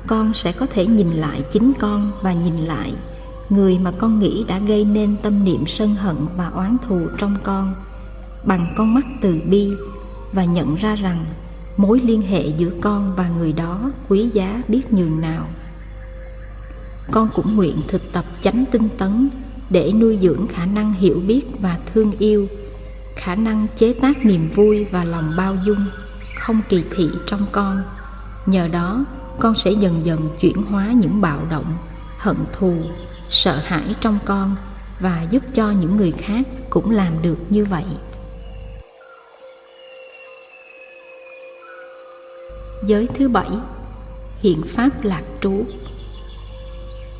con 0.07 0.33
sẽ 0.33 0.51
có 0.51 0.65
thể 0.65 0.85
nhìn 0.85 1.11
lại 1.11 1.43
chính 1.51 1.73
con 1.79 2.11
và 2.21 2.33
nhìn 2.33 2.55
lại. 2.55 2.93
Người 3.49 3.79
mà 3.79 3.91
con 3.91 4.19
nghĩ 4.19 4.45
đã 4.47 4.59
gây 4.59 4.85
nên 4.85 5.15
tâm 5.21 5.43
niệm 5.43 5.65
sân 5.67 5.95
hận 5.95 6.15
và 6.37 6.47
oán 6.47 6.77
thù 6.87 7.07
trong 7.17 7.35
con, 7.43 7.75
bằng 8.43 8.73
con 8.77 8.93
mắt 8.93 9.05
từ 9.21 9.39
bi 9.49 9.69
và 10.31 10.45
nhận 10.45 10.75
ra 10.75 10.95
rằng 10.95 11.25
mối 11.77 12.01
liên 12.03 12.21
hệ 12.21 12.47
giữa 12.57 12.71
con 12.81 13.13
và 13.15 13.29
người 13.37 13.53
đó 13.53 13.91
quý 14.09 14.29
giá 14.33 14.61
biết 14.67 14.93
nhường 14.93 15.21
nào. 15.21 15.47
Con 17.11 17.29
cũng 17.33 17.55
nguyện 17.55 17.81
thực 17.87 18.11
tập 18.11 18.25
chánh 18.41 18.65
tinh 18.71 18.89
tấn 18.97 19.29
để 19.69 19.91
nuôi 19.91 20.19
dưỡng 20.21 20.47
khả 20.47 20.65
năng 20.65 20.93
hiểu 20.93 21.21
biết 21.27 21.45
và 21.59 21.77
thương 21.93 22.11
yêu, 22.19 22.47
khả 23.15 23.35
năng 23.35 23.67
chế 23.75 23.93
tác 23.93 24.25
niềm 24.25 24.51
vui 24.55 24.83
và 24.83 25.03
lòng 25.03 25.33
bao 25.37 25.55
dung 25.65 25.85
không 26.43 26.61
kỳ 26.69 26.83
thị 26.91 27.09
trong 27.25 27.45
con. 27.51 27.83
Nhờ 28.45 28.67
đó, 28.67 29.05
con 29.39 29.55
sẽ 29.55 29.71
dần 29.71 30.05
dần 30.05 30.29
chuyển 30.39 30.63
hóa 30.63 30.91
những 30.95 31.21
bạo 31.21 31.39
động, 31.49 31.77
hận 32.17 32.35
thù, 32.53 32.75
sợ 33.29 33.55
hãi 33.55 33.95
trong 34.01 34.19
con 34.25 34.55
và 34.99 35.25
giúp 35.29 35.43
cho 35.53 35.71
những 35.71 35.97
người 35.97 36.11
khác 36.11 36.41
cũng 36.69 36.91
làm 36.91 37.21
được 37.21 37.37
như 37.49 37.65
vậy. 37.65 37.83
Giới 42.85 43.07
thứ 43.15 43.29
bảy, 43.29 43.49
hiện 44.39 44.61
pháp 44.67 44.89
lạc 45.03 45.23
trú. 45.41 45.65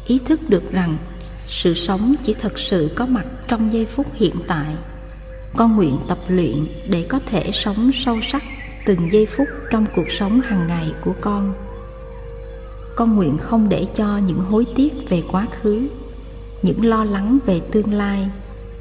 Ý 0.07 0.19
thức 0.25 0.39
được 0.49 0.71
rằng 0.71 0.97
sự 1.43 1.73
sống 1.73 2.15
chỉ 2.23 2.33
thật 2.33 2.59
sự 2.59 2.91
có 2.95 3.05
mặt 3.05 3.25
trong 3.47 3.73
giây 3.73 3.85
phút 3.85 4.07
hiện 4.13 4.35
tại. 4.47 4.75
Con 5.57 5.75
nguyện 5.75 5.97
tập 6.07 6.17
luyện 6.27 6.67
để 6.89 7.05
có 7.09 7.19
thể 7.25 7.51
sống 7.53 7.91
sâu 7.93 8.19
sắc 8.21 8.43
từng 8.85 9.11
giây 9.11 9.25
phút 9.25 9.47
trong 9.71 9.85
cuộc 9.95 10.11
sống 10.11 10.41
hàng 10.41 10.67
ngày 10.67 10.93
của 11.01 11.13
con. 11.21 11.53
Con 12.95 13.15
nguyện 13.15 13.37
không 13.37 13.69
để 13.69 13.85
cho 13.93 14.17
những 14.17 14.39
hối 14.39 14.65
tiếc 14.75 14.93
về 15.09 15.23
quá 15.31 15.47
khứ, 15.61 15.87
những 16.61 16.85
lo 16.85 17.03
lắng 17.03 17.39
về 17.45 17.59
tương 17.71 17.93
lai 17.93 18.29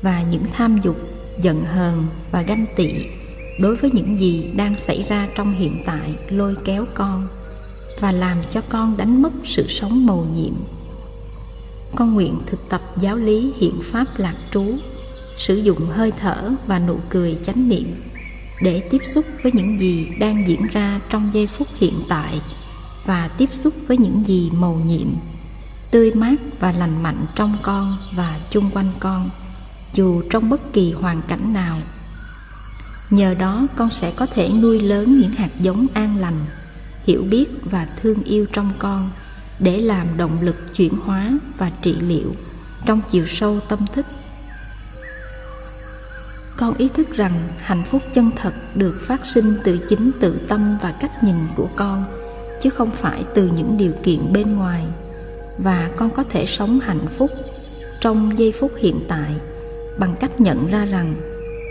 và 0.03 0.23
những 0.23 0.45
tham 0.53 0.79
dục, 0.83 0.97
giận 1.41 1.65
hờn 1.65 2.07
và 2.31 2.43
ganh 2.43 2.67
tị 2.77 2.89
đối 3.59 3.77
với 3.77 3.91
những 3.91 4.19
gì 4.19 4.51
đang 4.57 4.77
xảy 4.77 5.05
ra 5.09 5.29
trong 5.35 5.53
hiện 5.53 5.83
tại 5.87 6.15
lôi 6.29 6.57
kéo 6.65 6.85
con 6.95 7.29
và 8.01 8.13
làm 8.13 8.39
cho 8.51 8.61
con 8.69 8.97
đánh 8.97 9.23
mất 9.23 9.33
sự 9.45 9.67
sống 9.69 10.07
mầu 10.07 10.27
nhiệm. 10.35 10.55
Con 11.97 12.15
nguyện 12.15 12.39
thực 12.47 12.69
tập 12.69 12.81
giáo 12.97 13.17
lý 13.17 13.53
hiện 13.57 13.75
pháp 13.83 14.05
lạc 14.17 14.37
trú, 14.51 14.65
sử 15.37 15.57
dụng 15.57 15.87
hơi 15.91 16.13
thở 16.21 16.51
và 16.67 16.79
nụ 16.79 16.97
cười 17.09 17.39
chánh 17.43 17.69
niệm 17.69 18.03
để 18.63 18.81
tiếp 18.91 19.01
xúc 19.05 19.25
với 19.43 19.53
những 19.53 19.79
gì 19.79 20.09
đang 20.19 20.47
diễn 20.47 20.67
ra 20.73 21.01
trong 21.09 21.31
giây 21.33 21.47
phút 21.47 21.69
hiện 21.75 22.01
tại 22.09 22.41
và 23.05 23.29
tiếp 23.29 23.49
xúc 23.53 23.75
với 23.87 23.97
những 23.97 24.25
gì 24.25 24.51
màu 24.55 24.75
nhiệm, 24.75 25.09
tươi 25.91 26.13
mát 26.15 26.35
và 26.61 26.73
lành 26.73 27.03
mạnh 27.03 27.25
trong 27.35 27.57
con 27.63 27.97
và 28.17 28.41
chung 28.51 28.71
quanh 28.71 28.93
con, 29.01 29.31
dù 29.95 30.23
trong 30.31 30.51
bất 30.51 30.73
kỳ 30.73 30.93
hoàn 30.93 31.23
cảnh 31.29 31.53
nào. 31.53 31.77
Nhờ 33.11 33.35
đó, 33.35 33.67
con 33.77 33.91
sẽ 33.91 34.13
có 34.17 34.27
thể 34.27 34.49
nuôi 34.49 34.81
lớn 34.81 35.19
những 35.19 35.33
hạt 35.33 35.51
giống 35.61 35.87
an 35.95 36.17
lành, 36.17 36.47
hiểu 37.07 37.23
biết 37.23 37.51
và 37.65 37.89
thương 37.97 38.23
yêu 38.23 38.47
trong 38.53 38.73
con 38.79 39.11
để 39.59 39.79
làm 39.79 40.17
động 40.17 40.41
lực 40.41 40.75
chuyển 40.75 40.93
hóa 41.05 41.31
và 41.59 41.71
trị 41.83 41.95
liệu 42.01 42.35
trong 42.87 43.01
chiều 43.11 43.27
sâu 43.27 43.61
tâm 43.61 43.87
thức 43.93 44.07
con 46.63 46.75
ý 46.79 46.89
thức 46.89 47.11
rằng 47.13 47.33
hạnh 47.59 47.83
phúc 47.85 48.03
chân 48.13 48.31
thật 48.37 48.53
được 48.75 48.99
phát 49.01 49.27
sinh 49.27 49.55
từ 49.65 49.79
chính 49.89 50.11
tự 50.21 50.41
tâm 50.49 50.79
và 50.83 50.95
cách 51.01 51.25
nhìn 51.25 51.37
của 51.57 51.69
con, 51.77 52.05
chứ 52.61 52.71
không 52.71 52.91
phải 52.91 53.25
từ 53.35 53.51
những 53.57 53.77
điều 53.79 53.93
kiện 54.03 54.33
bên 54.33 54.57
ngoài. 54.57 54.85
Và 55.59 55.91
con 55.97 56.11
có 56.11 56.23
thể 56.23 56.47
sống 56.47 56.81
hạnh 56.81 57.07
phúc 57.09 57.31
trong 58.01 58.39
giây 58.39 58.53
phút 58.53 58.73
hiện 58.79 59.01
tại 59.09 59.31
bằng 59.99 60.15
cách 60.21 60.41
nhận 60.41 60.67
ra 60.71 60.85
rằng 60.85 61.15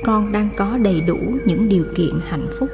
con 0.06 0.32
đang 0.32 0.50
có 0.58 0.78
đầy 0.78 1.02
đủ 1.02 1.18
những 1.46 1.70
điều 1.70 1.86
kiện 1.96 2.20
hạnh 2.30 2.48
phúc. 2.60 2.70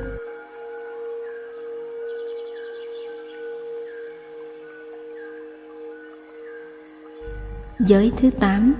Giới 7.79 8.11
thứ 8.17 8.29
8 8.29 8.73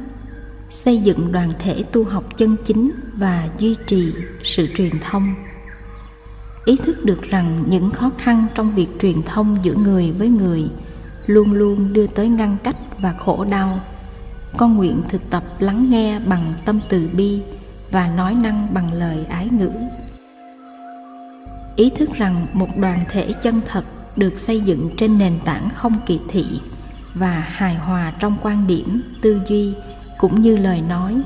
Xây 0.70 0.98
dựng 0.98 1.32
đoàn 1.32 1.50
thể 1.60 1.84
tu 1.92 2.04
học 2.04 2.38
chân 2.38 2.56
chính 2.64 2.92
và 3.14 3.48
duy 3.58 3.76
trì 3.88 4.14
sự 4.44 4.68
truyền 4.76 4.92
thông. 5.02 5.36
Ý 6.66 6.76
thức 6.76 7.06
được 7.06 7.22
rằng 7.30 7.64
những 7.68 7.92
khó 7.92 8.12
khăn 8.18 8.48
trong 8.56 8.76
việc 8.76 8.88
truyền 9.00 9.22
thông 9.22 9.58
giữa 9.64 9.76
người 9.76 10.12
với 10.12 10.30
người 10.30 10.70
Luôn 11.26 11.54
luôn 11.54 11.94
đưa 11.94 12.08
tới 12.08 12.30
ngăn 12.30 12.58
cách 12.64 12.76
và 13.00 13.14
khổ 13.14 13.46
đau. 13.46 13.80
Con 14.58 14.78
nguyện 14.78 15.02
thực 15.10 15.30
tập 15.30 15.44
lắng 15.60 15.90
nghe 15.90 16.20
bằng 16.20 16.54
tâm 16.66 16.80
từ 16.90 17.10
bi 17.14 17.42
Và 17.92 18.08
nói 18.08 18.36
năng 18.36 18.68
bằng 18.74 18.94
lời 18.94 19.26
ái 19.30 19.50
ngữ. 19.52 19.72
Ý 21.76 21.90
thức 21.90 22.10
rằng 22.16 22.48
một 22.54 22.78
đoàn 22.78 23.00
thể 23.10 23.34
chân 23.42 23.62
thật 23.68 23.84
được 24.16 24.38
xây 24.38 24.62
dựng 24.62 24.90
trên 24.98 25.18
nền 25.18 25.40
tảng 25.46 25.70
không 25.70 25.94
kỳ 26.06 26.20
thị 26.28 26.46
và 27.14 27.46
hài 27.48 27.76
hòa 27.76 28.14
trong 28.20 28.38
quan 28.42 28.68
điểm, 28.68 29.02
tư 29.22 29.42
duy 29.48 29.74
cũng 30.18 30.42
như 30.42 30.58
lời 30.58 30.82
nói, 30.82 31.22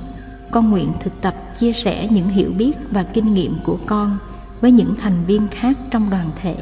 con 0.51 0.69
nguyện 0.69 0.93
thực 0.99 1.21
tập 1.21 1.35
chia 1.59 1.73
sẻ 1.73 2.07
những 2.11 2.29
hiểu 2.29 2.51
biết 2.57 2.77
và 2.91 3.03
kinh 3.03 3.33
nghiệm 3.33 3.57
của 3.63 3.77
con 3.85 4.17
với 4.61 4.71
những 4.71 4.95
thành 4.95 5.23
viên 5.27 5.47
khác 5.47 5.77
trong 5.91 6.09
đoàn 6.09 6.29
thể 6.35 6.55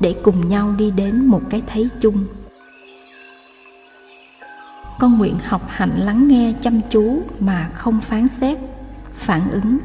để 0.00 0.14
cùng 0.22 0.48
nhau 0.48 0.74
đi 0.78 0.90
đến 0.90 1.26
một 1.26 1.42
cái 1.50 1.62
thấy 1.66 1.88
chung. 2.00 2.24
Con 4.98 5.18
nguyện 5.18 5.38
học 5.44 5.62
hạnh 5.68 5.92
lắng 5.96 6.28
nghe 6.28 6.52
chăm 6.60 6.80
chú 6.90 7.22
mà 7.38 7.70
không 7.74 8.00
phán 8.00 8.28
xét, 8.28 8.58
phản 9.14 9.50
ứng, 9.50 9.78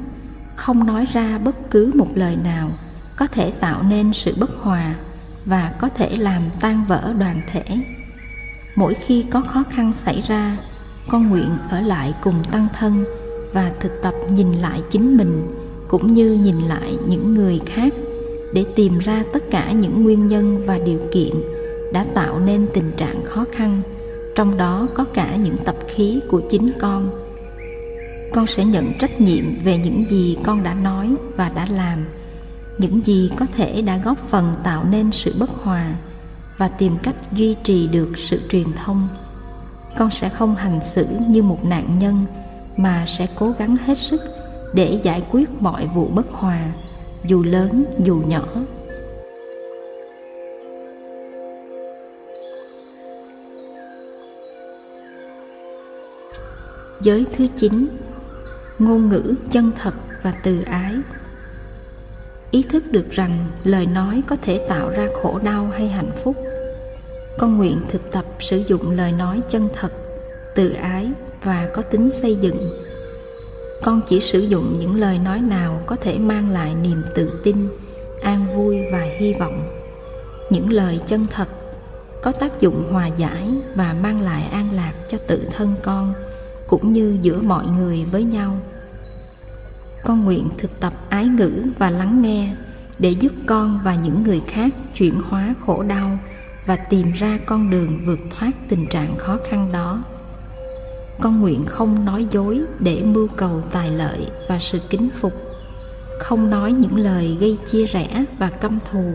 không 0.55 0.87
nói 0.87 1.05
ra 1.13 1.37
bất 1.37 1.55
cứ 1.71 1.91
một 1.95 2.07
lời 2.15 2.37
nào 2.43 2.71
có 3.15 3.27
thể 3.27 3.51
tạo 3.51 3.83
nên 3.83 4.13
sự 4.13 4.35
bất 4.39 4.49
hòa 4.61 4.95
và 5.45 5.73
có 5.79 5.89
thể 5.89 6.17
làm 6.17 6.41
tan 6.61 6.85
vỡ 6.87 7.13
đoàn 7.19 7.41
thể. 7.47 7.63
Mỗi 8.75 8.93
khi 8.93 9.23
có 9.23 9.41
khó 9.41 9.63
khăn 9.69 9.91
xảy 9.91 10.21
ra 10.21 10.57
con 11.07 11.29
nguyện 11.29 11.49
ở 11.69 11.79
lại 11.79 12.13
cùng 12.21 12.43
tăng 12.51 12.67
thân 12.79 13.03
và 13.53 13.71
thực 13.79 13.91
tập 14.01 14.13
nhìn 14.29 14.53
lại 14.53 14.81
chính 14.89 15.17
mình, 15.17 15.47
cũng 15.87 16.13
như 16.13 16.33
nhìn 16.33 16.59
lại 16.59 16.97
những 17.07 17.33
người 17.33 17.59
khác, 17.65 17.93
để 18.53 18.65
tìm 18.75 18.99
ra 18.99 19.23
tất 19.33 19.43
cả 19.51 19.71
những 19.71 20.03
nguyên 20.03 20.27
nhân 20.27 20.63
và 20.65 20.79
điều 20.85 20.99
kiện 21.11 21.33
đã 21.93 22.05
tạo 22.13 22.39
nên 22.39 22.67
tình 22.73 22.91
trạng 22.97 23.23
khó 23.23 23.45
khăn, 23.51 23.81
trong 24.35 24.57
đó 24.57 24.87
có 24.93 25.03
cả 25.13 25.35
những 25.35 25.57
tập 25.65 25.75
khí 25.87 26.21
của 26.29 26.41
chính 26.49 26.71
con. 26.79 27.09
Con 28.33 28.47
sẽ 28.47 28.65
nhận 28.65 28.93
trách 28.99 29.21
nhiệm 29.21 29.63
về 29.63 29.77
những 29.77 30.05
gì 30.09 30.37
con 30.43 30.63
đã 30.63 30.73
nói 30.73 31.15
và 31.37 31.49
đã 31.49 31.67
làm, 31.71 32.05
những 32.77 33.05
gì 33.05 33.31
có 33.37 33.45
thể 33.55 33.81
đã 33.81 33.97
góp 33.97 34.27
phần 34.27 34.53
tạo 34.63 34.83
nên 34.83 35.11
sự 35.11 35.33
bất 35.39 35.49
hòa 35.49 35.95
và 36.57 36.67
tìm 36.67 36.97
cách 37.03 37.15
duy 37.31 37.55
trì 37.63 37.87
được 37.87 38.17
sự 38.17 38.41
truyền 38.49 38.67
thông 38.85 39.07
con 39.97 40.11
sẽ 40.11 40.29
không 40.29 40.55
hành 40.55 40.81
xử 40.81 41.07
như 41.27 41.43
một 41.43 41.65
nạn 41.65 41.97
nhân, 41.99 42.25
mà 42.77 43.05
sẽ 43.07 43.27
cố 43.35 43.53
gắng 43.59 43.75
hết 43.85 43.97
sức 43.97 44.21
để 44.73 44.99
giải 45.03 45.23
quyết 45.31 45.49
mọi 45.59 45.87
vụ 45.87 46.07
bất 46.07 46.25
hòa, 46.31 46.71
dù 47.25 47.43
lớn, 47.43 47.85
dù 48.03 48.15
nhỏ. 48.27 48.47
Giới 57.01 57.25
thứ 57.37 57.47
chín, 57.55 57.87
ngôn 58.79 59.09
ngữ 59.09 59.35
chân 59.49 59.71
thật 59.81 59.93
và 60.23 60.33
từ 60.43 60.61
ái. 60.61 60.93
Ý 62.51 62.63
thức 62.63 62.91
được 62.91 63.11
rằng 63.11 63.45
lời 63.63 63.85
nói 63.85 64.23
có 64.27 64.35
thể 64.41 64.65
tạo 64.69 64.89
ra 64.89 65.07
khổ 65.21 65.39
đau 65.43 65.69
hay 65.73 65.87
hạnh 65.87 66.11
phúc 66.23 66.35
con 67.37 67.57
nguyện 67.57 67.81
thực 67.89 68.11
tập 68.11 68.25
sử 68.39 68.63
dụng 68.67 68.91
lời 68.91 69.11
nói 69.11 69.41
chân 69.47 69.69
thật, 69.73 69.93
từ 70.55 70.69
ái 70.69 71.11
và 71.43 71.69
có 71.73 71.81
tính 71.81 72.11
xây 72.11 72.35
dựng. 72.35 72.69
Con 73.83 74.01
chỉ 74.07 74.19
sử 74.19 74.39
dụng 74.39 74.75
những 74.79 74.95
lời 74.95 75.19
nói 75.19 75.41
nào 75.41 75.81
có 75.85 75.95
thể 75.95 76.17
mang 76.17 76.49
lại 76.49 76.75
niềm 76.83 77.01
tự 77.15 77.39
tin, 77.43 77.67
an 78.23 78.45
vui 78.55 78.77
và 78.91 79.01
hy 79.19 79.33
vọng. 79.33 79.67
Những 80.49 80.71
lời 80.71 80.99
chân 81.05 81.25
thật 81.25 81.47
có 82.23 82.31
tác 82.31 82.59
dụng 82.59 82.91
hòa 82.91 83.07
giải 83.07 83.49
và 83.75 83.95
mang 84.01 84.21
lại 84.21 84.43
an 84.51 84.69
lạc 84.73 84.93
cho 85.07 85.17
tự 85.27 85.47
thân 85.55 85.73
con, 85.83 86.13
cũng 86.67 86.93
như 86.93 87.17
giữa 87.21 87.41
mọi 87.41 87.65
người 87.67 88.05
với 88.11 88.23
nhau. 88.23 88.57
Con 90.03 90.25
nguyện 90.25 90.49
thực 90.57 90.79
tập 90.79 90.93
ái 91.09 91.25
ngữ 91.25 91.63
và 91.79 91.89
lắng 91.89 92.21
nghe 92.21 92.55
để 92.99 93.09
giúp 93.09 93.31
con 93.45 93.79
và 93.83 93.95
những 93.95 94.23
người 94.23 94.41
khác 94.47 94.73
chuyển 94.95 95.21
hóa 95.29 95.55
khổ 95.65 95.83
đau 95.83 96.17
và 96.65 96.75
tìm 96.75 97.11
ra 97.11 97.39
con 97.45 97.69
đường 97.69 98.01
vượt 98.05 98.19
thoát 98.29 98.51
tình 98.69 98.87
trạng 98.87 99.17
khó 99.17 99.37
khăn 99.49 99.69
đó. 99.71 100.03
Con 101.21 101.41
nguyện 101.41 101.65
không 101.65 102.05
nói 102.05 102.27
dối 102.31 102.61
để 102.79 103.03
mưu 103.03 103.27
cầu 103.27 103.61
tài 103.71 103.91
lợi 103.91 104.27
và 104.49 104.59
sự 104.59 104.79
kính 104.89 105.09
phục, 105.21 105.33
không 106.19 106.49
nói 106.49 106.71
những 106.71 106.95
lời 106.95 107.37
gây 107.39 107.57
chia 107.65 107.85
rẽ 107.85 108.25
và 108.39 108.49
căm 108.49 108.79
thù. 108.91 109.13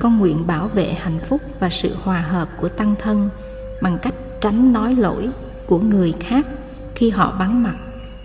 Con 0.00 0.18
nguyện 0.18 0.46
bảo 0.46 0.68
vệ 0.68 0.92
hạnh 0.92 1.20
phúc 1.28 1.40
và 1.60 1.70
sự 1.70 1.96
hòa 2.02 2.20
hợp 2.20 2.48
của 2.60 2.68
tăng 2.68 2.94
thân 2.98 3.28
bằng 3.82 3.98
cách 4.02 4.14
tránh 4.40 4.72
nói 4.72 4.94
lỗi 4.94 5.30
của 5.66 5.78
người 5.78 6.12
khác 6.20 6.46
khi 6.94 7.10
họ 7.10 7.36
vắng 7.38 7.62
mặt 7.62 7.76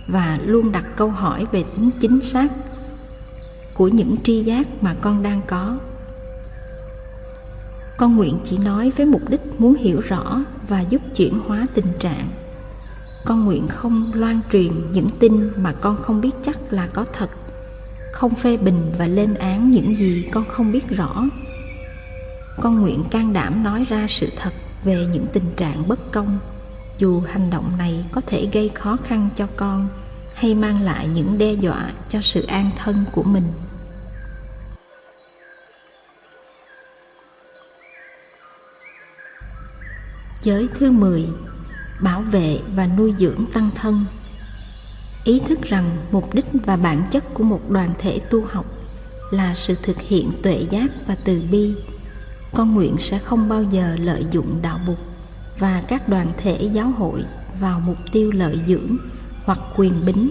và 0.08 0.40
luôn 0.46 0.72
đặt 0.72 0.86
câu 0.96 1.10
hỏi 1.10 1.46
về 1.52 1.64
tính 1.76 1.90
chính 2.00 2.22
xác 2.22 2.48
của 3.74 3.88
những 3.88 4.16
tri 4.24 4.44
giác 4.44 4.68
mà 4.82 4.96
con 5.02 5.24
đang 5.24 5.42
có 5.48 5.78
con 7.98 8.16
nguyện 8.16 8.40
chỉ 8.44 8.58
nói 8.58 8.92
với 8.98 9.06
mục 9.06 9.30
đích 9.30 9.42
muốn 9.58 9.76
hiểu 9.76 10.00
rõ 10.00 10.42
và 10.68 10.82
giúp 10.82 11.02
chuyển 11.16 11.40
hóa 11.40 11.66
tình 11.74 11.88
trạng. 12.00 12.30
Con 13.26 13.46
nguyện 13.46 13.68
không 13.68 14.12
loan 14.14 14.40
truyền 14.52 14.92
những 14.92 15.10
tin 15.20 15.50
mà 15.56 15.74
con 15.82 15.98
không 16.02 16.22
biết 16.22 16.32
chắc 16.42 16.74
là 16.74 16.88
có 16.94 17.06
thật, 17.14 17.30
không 18.14 18.36
phê 18.36 18.58
bình 18.58 18.92
và 18.98 19.08
lên 19.08 19.34
án 19.34 19.70
những 19.70 19.96
gì 19.96 20.26
con 20.32 20.46
không 20.48 20.72
biết 20.72 20.90
rõ. 20.90 21.26
Con 22.62 22.82
nguyện 22.82 23.04
can 23.12 23.34
đảm 23.34 23.64
nói 23.64 23.86
ra 23.90 24.06
sự 24.10 24.28
thật 24.36 24.54
về 24.84 25.06
những 25.14 25.26
tình 25.34 25.52
trạng 25.58 25.88
bất 25.88 26.12
công, 26.12 26.40
dù 26.98 27.22
hành 27.22 27.50
động 27.50 27.72
này 27.78 28.06
có 28.12 28.22
thể 28.22 28.48
gây 28.54 28.70
khó 28.70 28.98
khăn 29.04 29.30
cho 29.36 29.48
con 29.56 29.88
hay 30.34 30.56
mang 30.56 30.82
lại 30.82 31.08
những 31.08 31.38
đe 31.38 31.54
dọa 31.54 31.92
cho 32.08 32.22
sự 32.22 32.46
an 32.46 32.70
thân 32.78 33.06
của 33.12 33.24
mình. 33.24 33.52
Giới 40.42 40.68
thứ 40.80 40.92
10 40.92 41.26
Bảo 42.02 42.22
vệ 42.22 42.60
và 42.76 42.88
nuôi 42.88 43.14
dưỡng 43.20 43.46
tăng 43.54 43.70
thân. 43.76 44.06
Ý 45.24 45.40
thức 45.48 45.62
rằng 45.62 45.98
mục 46.12 46.34
đích 46.34 46.46
và 46.66 46.78
bản 46.78 47.04
chất 47.12 47.34
của 47.34 47.44
một 47.44 47.70
đoàn 47.70 47.90
thể 48.00 48.20
tu 48.20 48.46
học 48.46 48.66
là 49.32 49.54
sự 49.54 49.76
thực 49.84 50.02
hiện 50.02 50.32
tuệ 50.44 50.66
giác 50.70 50.88
và 51.08 51.16
từ 51.24 51.42
bi. 51.52 51.76
Con 52.54 52.76
nguyện 52.76 52.96
sẽ 53.00 53.20
không 53.20 53.50
bao 53.50 53.64
giờ 53.64 53.96
lợi 54.00 54.26
dụng 54.32 54.62
đạo 54.62 54.80
bục 54.88 54.98
và 55.60 55.84
các 55.88 56.10
đoàn 56.10 56.32
thể 56.38 56.70
giáo 56.74 56.88
hội 56.88 57.24
vào 57.60 57.80
mục 57.80 57.98
tiêu 58.12 58.32
lợi 58.32 58.60
dưỡng 58.68 58.98
hoặc 59.46 59.60
quyền 59.76 60.06
bính, 60.06 60.30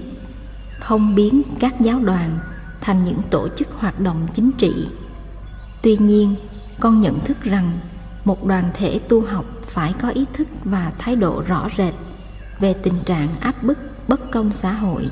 không 0.81 1.15
biến 1.15 1.43
các 1.61 1.81
giáo 1.81 2.01
đoàn 2.01 2.39
thành 2.81 3.05
những 3.05 3.21
tổ 3.31 3.49
chức 3.57 3.69
hoạt 3.73 4.01
động 4.01 4.27
chính 4.35 4.51
trị. 4.59 4.87
Tuy 5.83 5.97
nhiên, 5.97 6.35
con 6.81 7.01
nhận 7.01 7.21
thức 7.21 7.43
rằng 7.43 7.79
một 8.27 8.47
đoàn 8.47 8.71
thể 8.75 9.01
tu 9.09 9.21
học 9.21 9.45
phải 9.63 9.95
có 10.01 10.09
ý 10.09 10.25
thức 10.33 10.49
và 10.65 10.93
thái 10.99 11.17
độ 11.17 11.43
rõ 11.47 11.69
rệt 11.77 11.95
về 12.59 12.75
tình 12.83 13.01
trạng 13.07 13.29
áp 13.41 13.63
bức, 13.63 13.79
bất 14.09 14.31
công 14.31 14.51
xã 14.51 14.73
hội 14.73 15.07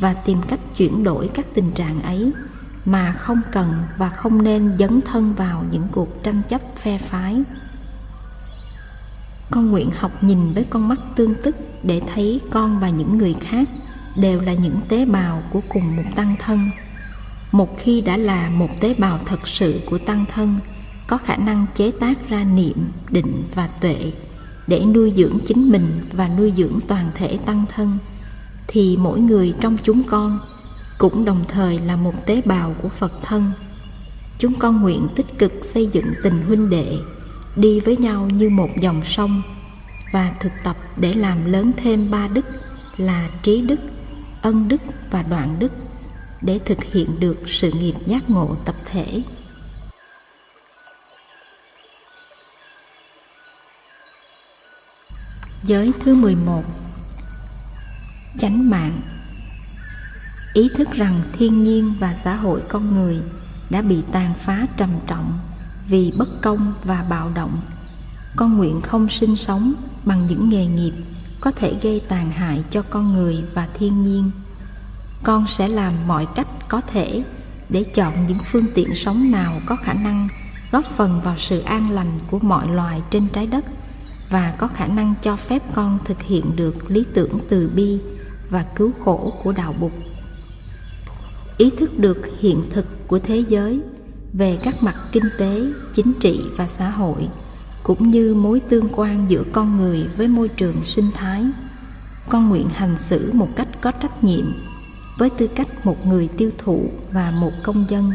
và 0.00 0.14
tìm 0.14 0.42
cách 0.48 0.60
chuyển 0.76 1.04
đổi 1.04 1.30
các 1.34 1.46
tình 1.54 1.70
trạng 1.70 2.02
ấy 2.02 2.32
mà 2.84 3.12
không 3.12 3.40
cần 3.52 3.72
và 3.98 4.08
không 4.08 4.42
nên 4.42 4.76
dấn 4.78 5.00
thân 5.00 5.34
vào 5.34 5.64
những 5.70 5.88
cuộc 5.92 6.22
tranh 6.22 6.42
chấp 6.48 6.60
phe 6.76 6.98
phái. 6.98 7.42
Con 9.50 9.70
nguyện 9.70 9.90
học 9.90 10.24
nhìn 10.24 10.52
với 10.52 10.64
con 10.70 10.88
mắt 10.88 11.00
tương 11.16 11.34
tức 11.34 11.56
để 11.82 12.02
thấy 12.14 12.40
con 12.50 12.78
và 12.78 12.88
những 12.88 13.18
người 13.18 13.34
khác 13.40 13.68
đều 14.16 14.40
là 14.40 14.52
những 14.54 14.80
tế 14.88 15.04
bào 15.04 15.42
của 15.50 15.60
cùng 15.68 15.96
một 15.96 16.04
tăng 16.14 16.36
thân. 16.38 16.70
Một 17.52 17.78
khi 17.78 18.00
đã 18.00 18.16
là 18.16 18.50
một 18.50 18.68
tế 18.80 18.94
bào 18.98 19.18
thật 19.18 19.48
sự 19.48 19.80
của 19.90 19.98
tăng 19.98 20.24
thân 20.34 20.58
có 21.06 21.18
khả 21.18 21.36
năng 21.36 21.66
chế 21.74 21.90
tác 21.90 22.28
ra 22.28 22.44
niệm, 22.44 22.88
định 23.10 23.44
và 23.54 23.68
tuệ 23.68 24.12
để 24.66 24.84
nuôi 24.94 25.12
dưỡng 25.16 25.38
chính 25.46 25.70
mình 25.70 26.00
và 26.12 26.28
nuôi 26.28 26.52
dưỡng 26.56 26.78
toàn 26.88 27.10
thể 27.14 27.38
tăng 27.46 27.64
thân, 27.74 27.98
thì 28.66 28.96
mỗi 28.96 29.20
người 29.20 29.54
trong 29.60 29.76
chúng 29.82 30.02
con 30.02 30.38
cũng 30.98 31.24
đồng 31.24 31.44
thời 31.48 31.78
là 31.78 31.96
một 31.96 32.26
tế 32.26 32.42
bào 32.44 32.74
của 32.82 32.88
phật 32.88 33.12
thân. 33.22 33.50
Chúng 34.38 34.54
con 34.54 34.82
nguyện 34.82 35.08
tích 35.16 35.38
cực 35.38 35.52
xây 35.62 35.86
dựng 35.86 36.06
tình 36.22 36.42
huynh 36.46 36.70
đệ, 36.70 36.98
đi 37.56 37.80
với 37.80 37.96
nhau 37.96 38.28
như 38.30 38.50
một 38.50 38.70
dòng 38.80 39.04
sông 39.04 39.42
và 40.12 40.32
thực 40.40 40.52
tập 40.64 40.76
để 40.96 41.14
làm 41.14 41.52
lớn 41.52 41.72
thêm 41.76 42.10
ba 42.10 42.28
đức 42.28 42.46
là 42.96 43.30
trí 43.42 43.62
đức, 43.62 43.80
ân 44.42 44.68
đức 44.68 44.80
và 45.10 45.22
đoạn 45.22 45.56
đức 45.58 45.72
để 46.42 46.58
thực 46.64 46.84
hiện 46.84 47.20
được 47.20 47.36
sự 47.46 47.70
nghiệp 47.72 47.94
giác 48.06 48.30
ngộ 48.30 48.56
tập 48.64 48.74
thể. 48.84 49.22
Giới 55.62 55.92
thứ 56.00 56.14
11 56.14 56.64
Chánh 58.38 58.70
mạng 58.70 59.00
Ý 60.52 60.68
thức 60.76 60.88
rằng 60.92 61.22
thiên 61.32 61.62
nhiên 61.62 61.94
và 62.00 62.14
xã 62.14 62.34
hội 62.34 62.62
con 62.68 62.94
người 62.94 63.18
đã 63.70 63.82
bị 63.82 64.02
tàn 64.12 64.34
phá 64.38 64.66
trầm 64.76 64.90
trọng 65.06 65.38
vì 65.88 66.12
bất 66.18 66.42
công 66.42 66.72
và 66.84 67.04
bạo 67.10 67.30
động. 67.34 67.60
Con 68.36 68.56
nguyện 68.56 68.80
không 68.80 69.08
sinh 69.08 69.36
sống 69.36 69.74
bằng 70.04 70.26
những 70.26 70.48
nghề 70.48 70.66
nghiệp 70.66 70.92
có 71.40 71.50
thể 71.50 71.74
gây 71.82 72.00
tàn 72.08 72.30
hại 72.30 72.64
cho 72.70 72.82
con 72.82 73.12
người 73.12 73.44
và 73.54 73.68
thiên 73.74 74.02
nhiên. 74.02 74.30
Con 75.22 75.46
sẽ 75.46 75.68
làm 75.68 75.92
mọi 76.06 76.26
cách 76.34 76.48
có 76.68 76.80
thể 76.80 77.24
để 77.68 77.84
chọn 77.84 78.26
những 78.26 78.38
phương 78.44 78.66
tiện 78.74 78.94
sống 78.94 79.30
nào 79.30 79.60
có 79.66 79.76
khả 79.76 79.92
năng 79.92 80.28
góp 80.72 80.84
phần 80.84 81.20
vào 81.24 81.34
sự 81.38 81.60
an 81.60 81.90
lành 81.90 82.18
của 82.30 82.38
mọi 82.38 82.68
loài 82.68 83.02
trên 83.10 83.28
trái 83.28 83.46
đất 83.46 83.64
và 84.30 84.54
có 84.58 84.68
khả 84.68 84.86
năng 84.86 85.14
cho 85.22 85.36
phép 85.36 85.62
con 85.74 85.98
thực 86.04 86.22
hiện 86.22 86.56
được 86.56 86.90
lý 86.90 87.04
tưởng 87.14 87.38
từ 87.48 87.70
bi 87.74 87.98
và 88.50 88.64
cứu 88.76 88.92
khổ 89.04 89.32
của 89.42 89.52
đạo 89.52 89.74
Bụt. 89.80 89.92
Ý 91.56 91.70
thức 91.70 91.98
được 91.98 92.18
hiện 92.40 92.62
thực 92.70 93.08
của 93.08 93.18
thế 93.18 93.44
giới 93.48 93.80
về 94.32 94.58
các 94.62 94.82
mặt 94.82 94.96
kinh 95.12 95.28
tế, 95.38 95.62
chính 95.92 96.12
trị 96.20 96.40
và 96.56 96.66
xã 96.66 96.90
hội 96.90 97.28
cũng 97.82 98.10
như 98.10 98.34
mối 98.34 98.60
tương 98.60 98.88
quan 98.92 99.26
giữa 99.28 99.42
con 99.52 99.76
người 99.76 100.06
với 100.16 100.28
môi 100.28 100.48
trường 100.48 100.82
sinh 100.82 101.10
thái. 101.14 101.44
Con 102.28 102.48
nguyện 102.48 102.68
hành 102.68 102.98
xử 102.98 103.32
một 103.32 103.48
cách 103.56 103.68
có 103.80 103.90
trách 103.90 104.24
nhiệm 104.24 104.52
với 105.18 105.30
tư 105.30 105.46
cách 105.46 105.86
một 105.86 106.06
người 106.06 106.28
tiêu 106.28 106.50
thụ 106.58 106.90
và 107.12 107.30
một 107.30 107.52
công 107.62 107.84
dân. 107.88 108.10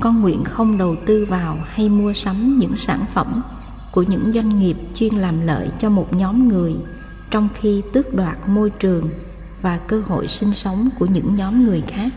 con 0.00 0.20
nguyện 0.20 0.44
không 0.44 0.78
đầu 0.78 0.96
tư 1.06 1.24
vào 1.28 1.58
hay 1.66 1.88
mua 1.88 2.12
sắm 2.12 2.58
những 2.58 2.76
sản 2.76 3.04
phẩm 3.14 3.42
của 3.92 4.02
những 4.02 4.32
doanh 4.34 4.58
nghiệp 4.58 4.76
chuyên 4.94 5.14
làm 5.14 5.46
lợi 5.46 5.68
cho 5.78 5.90
một 5.90 6.12
nhóm 6.12 6.48
người 6.48 6.74
trong 7.30 7.48
khi 7.54 7.82
tước 7.92 8.14
đoạt 8.14 8.36
môi 8.46 8.70
trường 8.70 9.10
và 9.62 9.78
cơ 9.78 10.02
hội 10.06 10.28
sinh 10.28 10.54
sống 10.54 10.88
của 10.98 11.06
những 11.06 11.34
nhóm 11.34 11.64
người 11.64 11.82
khác. 11.88 12.08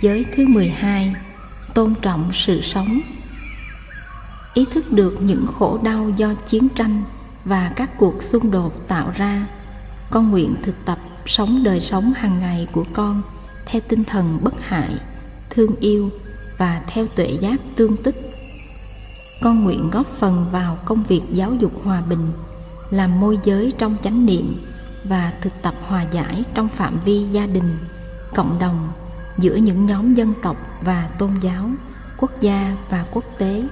Giới 0.00 0.24
thứ 0.36 0.46
12 0.46 1.14
Tôn 1.74 1.94
trọng 2.02 2.30
sự 2.32 2.60
sống. 2.60 3.00
Ý 4.54 4.64
thức 4.70 4.92
được 4.92 5.16
những 5.20 5.46
khổ 5.46 5.78
đau 5.82 6.10
do 6.16 6.34
chiến 6.34 6.68
tranh 6.68 7.02
và 7.44 7.72
các 7.76 7.90
cuộc 7.98 8.22
xung 8.22 8.50
đột 8.50 8.88
tạo 8.88 9.12
ra 9.16 9.46
Con 10.10 10.30
nguyện 10.30 10.54
thực 10.62 10.74
tập 10.84 10.98
sống 11.26 11.62
đời 11.62 11.80
sống 11.80 12.12
hàng 12.16 12.38
ngày 12.38 12.68
của 12.72 12.84
con 12.92 13.22
theo 13.66 13.80
tinh 13.88 14.04
thần 14.04 14.38
bất 14.42 14.54
hại, 14.60 14.94
thương 15.50 15.76
yêu 15.80 16.10
và 16.58 16.82
theo 16.86 17.06
tuệ 17.06 17.38
giác 17.40 17.60
tương 17.76 17.96
tức. 17.96 18.16
Con 19.42 19.64
nguyện 19.64 19.90
góp 19.90 20.06
phần 20.06 20.46
vào 20.52 20.78
công 20.84 21.02
việc 21.02 21.22
giáo 21.30 21.54
dục 21.54 21.72
hòa 21.84 22.02
bình, 22.08 22.32
làm 22.90 23.20
môi 23.20 23.38
giới 23.44 23.72
trong 23.78 23.96
chánh 24.02 24.26
niệm 24.26 24.66
và 25.04 25.32
thực 25.40 25.52
tập 25.62 25.74
hòa 25.86 26.04
giải 26.10 26.44
trong 26.54 26.68
phạm 26.68 27.00
vi 27.04 27.22
gia 27.22 27.46
đình, 27.46 27.78
cộng 28.34 28.58
đồng 28.58 28.88
giữa 29.38 29.54
những 29.54 29.86
nhóm 29.86 30.14
dân 30.14 30.32
tộc 30.42 30.56
và 30.82 31.08
tôn 31.18 31.30
giáo 31.40 31.70
quốc 32.16 32.40
gia 32.40 32.76
và 32.90 33.04
quốc 33.12 33.24
tế 33.38 33.64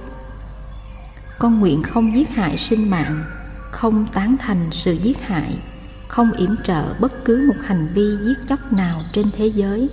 con 1.39 1.59
nguyện 1.59 1.83
không 1.83 2.15
giết 2.15 2.29
hại 2.29 2.57
sinh 2.57 2.89
mạng 2.89 3.23
không 3.71 4.07
tán 4.13 4.35
thành 4.39 4.67
sự 4.71 4.93
giết 4.93 5.21
hại 5.21 5.59
không 6.07 6.31
yểm 6.31 6.55
trợ 6.63 6.93
bất 6.99 7.25
cứ 7.25 7.45
một 7.47 7.61
hành 7.65 7.87
vi 7.93 8.17
giết 8.23 8.47
chóc 8.47 8.73
nào 8.73 9.01
trên 9.13 9.31
thế 9.37 9.47
giới 9.47 9.89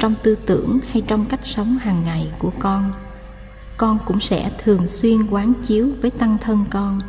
trong 0.00 0.14
tư 0.22 0.36
tưởng 0.46 0.80
hay 0.90 1.02
trong 1.06 1.26
cách 1.26 1.40
sống 1.44 1.78
hàng 1.78 2.02
ngày 2.04 2.28
của 2.38 2.52
con 2.58 2.90
con 3.76 3.98
cũng 4.06 4.20
sẽ 4.20 4.50
thường 4.64 4.88
xuyên 4.88 5.26
quán 5.26 5.52
chiếu 5.62 5.88
với 6.02 6.10
tăng 6.10 6.38
thân 6.40 6.64
con 6.70 7.00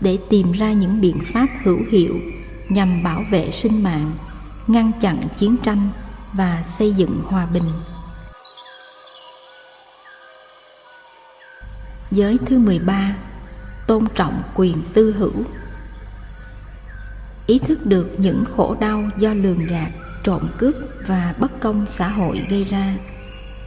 để 0.00 0.18
tìm 0.30 0.52
ra 0.52 0.72
những 0.72 1.00
biện 1.00 1.20
pháp 1.24 1.46
hữu 1.62 1.78
hiệu 1.90 2.14
nhằm 2.68 3.02
bảo 3.02 3.24
vệ 3.30 3.50
sinh 3.50 3.82
mạng 3.82 4.12
ngăn 4.66 4.92
chặn 5.00 5.16
chiến 5.36 5.56
tranh 5.64 5.88
và 6.32 6.62
xây 6.64 6.92
dựng 6.92 7.20
hòa 7.24 7.46
bình. 7.46 7.72
Giới 12.10 12.38
thứ 12.46 12.58
13 12.58 13.16
Tôn 13.86 14.04
trọng 14.14 14.42
quyền 14.54 14.76
tư 14.94 15.12
hữu 15.18 15.44
Ý 17.46 17.58
thức 17.58 17.86
được 17.86 18.10
những 18.18 18.44
khổ 18.56 18.76
đau 18.80 19.02
do 19.18 19.34
lường 19.34 19.66
gạt, 19.66 19.90
trộm 20.28 20.48
cướp 20.58 20.74
và 21.06 21.34
bất 21.38 21.60
công 21.60 21.86
xã 21.88 22.08
hội 22.08 22.46
gây 22.50 22.64
ra. 22.64 22.94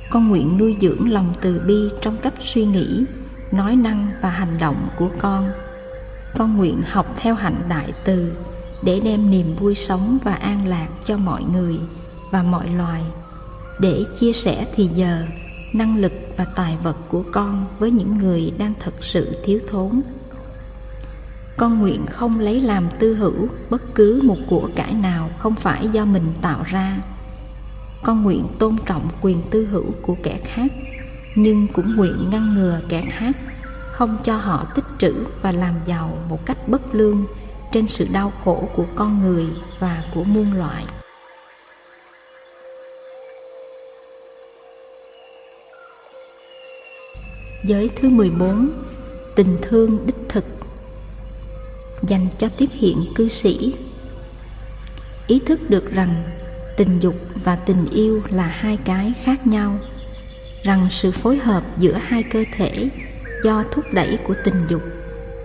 Con 0.10 0.28
nguyện 0.28 0.58
nuôi 0.58 0.78
dưỡng 0.82 1.12
lòng 1.12 1.34
từ 1.42 1.62
bi 1.68 1.90
trong 2.02 2.18
cách 2.18 2.34
suy 2.40 2.66
nghĩ, 2.66 3.04
nói 3.52 3.76
năng 3.76 4.12
và 4.22 4.30
hành 4.30 4.58
động 4.60 4.88
của 4.98 5.10
con. 5.20 5.52
Con 6.38 6.58
nguyện 6.58 6.82
học 6.88 7.06
theo 7.18 7.36
hạnh 7.36 7.62
đại 7.70 7.92
từ 8.06 8.34
để 8.84 9.00
đem 9.00 9.32
niềm 9.32 9.56
vui 9.56 9.76
sống 9.76 10.18
và 10.24 10.34
an 10.34 10.68
lạc 10.68 10.88
cho 11.06 11.18
mọi 11.18 11.44
người 11.44 11.76
và 12.32 12.44
mọi 12.44 12.68
loài. 12.78 13.04
Để 13.80 14.04
chia 14.20 14.34
sẻ 14.34 14.68
thì 14.76 14.88
giờ 14.96 15.24
năng 15.74 15.98
lực 15.98 16.14
và 16.38 16.46
tài 16.56 16.78
vật 16.84 16.98
của 17.10 17.24
con 17.32 17.66
với 17.80 17.92
những 17.92 18.18
người 18.18 18.54
đang 18.58 18.74
thật 18.80 18.94
sự 19.00 19.38
thiếu 19.44 19.60
thốn 19.68 20.02
con 21.58 21.80
nguyện 21.80 22.06
không 22.06 22.40
lấy 22.40 22.62
làm 22.62 22.90
tư 23.00 23.16
hữu, 23.16 23.48
bất 23.70 23.96
cứ 23.96 24.22
một 24.24 24.38
của 24.48 24.70
cải 24.76 24.94
nào 24.94 25.30
không 25.38 25.56
phải 25.56 25.88
do 25.88 26.06
mình 26.06 26.34
tạo 26.42 26.64
ra. 26.66 26.98
Con 28.04 28.22
nguyện 28.24 28.48
tôn 28.60 28.76
trọng 28.86 29.08
quyền 29.22 29.42
tư 29.52 29.66
hữu 29.66 29.92
của 30.02 30.16
kẻ 30.24 30.40
khác, 30.44 30.72
nhưng 31.36 31.68
cũng 31.74 31.96
nguyện 31.96 32.30
ngăn 32.32 32.56
ngừa 32.56 32.80
kẻ 32.90 33.06
khác, 33.10 33.38
không 33.92 34.18
cho 34.24 34.38
họ 34.38 34.66
tích 34.76 34.86
trữ 34.98 35.14
và 35.42 35.52
làm 35.52 35.76
giàu 35.86 36.18
một 36.30 36.46
cách 36.46 36.68
bất 36.68 36.96
lương 36.96 37.26
trên 37.72 37.88
sự 37.88 38.08
đau 38.12 38.34
khổ 38.44 38.70
của 38.76 38.86
con 38.96 39.22
người 39.22 39.48
và 39.80 40.04
của 40.14 40.24
muôn 40.24 40.54
loại 40.54 40.86
Giới 47.64 47.90
thứ 47.96 48.10
14 48.10 48.70
Tình 49.36 49.58
thương 49.62 50.06
đích 50.06 50.21
Dành 52.08 52.28
cho 52.38 52.50
tiếp 52.58 52.70
hiện 52.72 53.06
cư 53.16 53.30
sĩ. 53.30 53.74
Ý 55.28 55.40
thức 55.46 55.70
được 55.70 55.92
rằng 55.94 56.24
tình 56.78 57.00
dục 57.00 57.16
và 57.44 57.56
tình 57.56 57.86
yêu 57.92 58.22
là 58.30 58.48
hai 58.48 58.78
cái 58.78 59.14
khác 59.24 59.48
nhau 59.48 59.80
Rằng 60.64 60.88
sự 60.90 61.12
phối 61.12 61.38
hợp 61.38 61.64
giữa 61.78 61.94
hai 61.94 62.24
cơ 62.24 62.44
thể 62.56 62.90
do 63.44 63.64
thúc 63.72 63.86
đẩy 63.94 64.18
của 64.28 64.34
tình 64.44 64.64
dục 64.70 64.82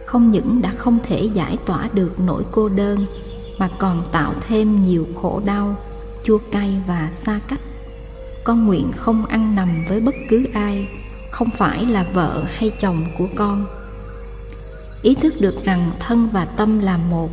Không 0.06 0.30
những 0.30 0.62
đã 0.62 0.72
không 0.76 0.98
thể 1.06 1.28
giải 1.34 1.56
tỏa 1.66 1.88
được 1.92 2.20
nỗi 2.20 2.44
cô 2.50 2.68
đơn 2.68 3.06
Mà 3.58 3.68
còn 3.78 4.02
tạo 4.12 4.32
thêm 4.48 4.82
nhiều 4.82 5.06
khổ 5.22 5.40
đau, 5.44 5.76
chua 6.24 6.38
cay 6.52 6.82
và 6.86 7.08
xa 7.12 7.40
cách. 7.48 7.60
Con 8.44 8.66
nguyện 8.66 8.92
không 8.96 9.26
ăn 9.26 9.54
nằm 9.54 9.84
với 9.88 10.00
bất 10.00 10.14
cứ 10.28 10.46
ai 10.52 10.88
không 11.30 11.50
phải 11.50 11.84
là 11.84 12.02
vợ 12.12 12.44
hay 12.48 12.70
chồng 12.78 13.04
của 13.18 13.26
con 13.36 13.66
ý 15.06 15.14
thức 15.14 15.40
được 15.40 15.64
rằng 15.64 15.90
thân 15.98 16.28
và 16.32 16.44
tâm 16.44 16.78
là 16.78 16.96
một. 16.96 17.30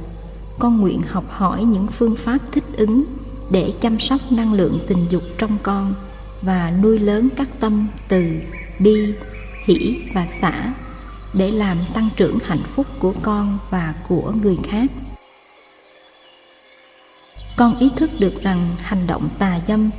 Con 0.60 0.82
nguyện 0.82 1.02
học 1.02 1.24
hỏi 1.30 1.64
những 1.64 1.88
phương 1.88 2.16
pháp 2.16 2.38
thích 2.52 2.64
ứng 2.78 3.04
để 3.52 3.74
chăm 3.82 4.00
sóc 4.00 4.22
năng 4.32 4.54
lượng 4.54 4.80
tình 4.88 5.06
dục 5.10 5.24
trong 5.38 5.58
con 5.64 5.94
và 6.42 6.72
nuôi 6.84 7.00
lớn 7.00 7.30
các 7.36 7.48
tâm 7.60 7.88
từ 8.08 8.40
bi, 8.80 9.14
hỷ 9.66 10.02
và 10.14 10.28
xả 10.28 10.74
để 11.34 11.52
làm 11.52 11.78
tăng 11.94 12.10
trưởng 12.16 12.40
hạnh 12.40 12.64
phúc 12.76 12.88
của 13.00 13.14
con 13.22 13.60
và 13.70 13.94
của 14.08 14.34
người 14.42 14.58
khác. 14.64 14.92
Con 17.58 17.80
ý 17.80 17.90
thức 17.96 18.10
được 18.20 18.34
rằng 18.42 18.76
hành 18.80 19.08
động 19.08 19.30
tà 19.40 19.60
dâm 19.68 19.90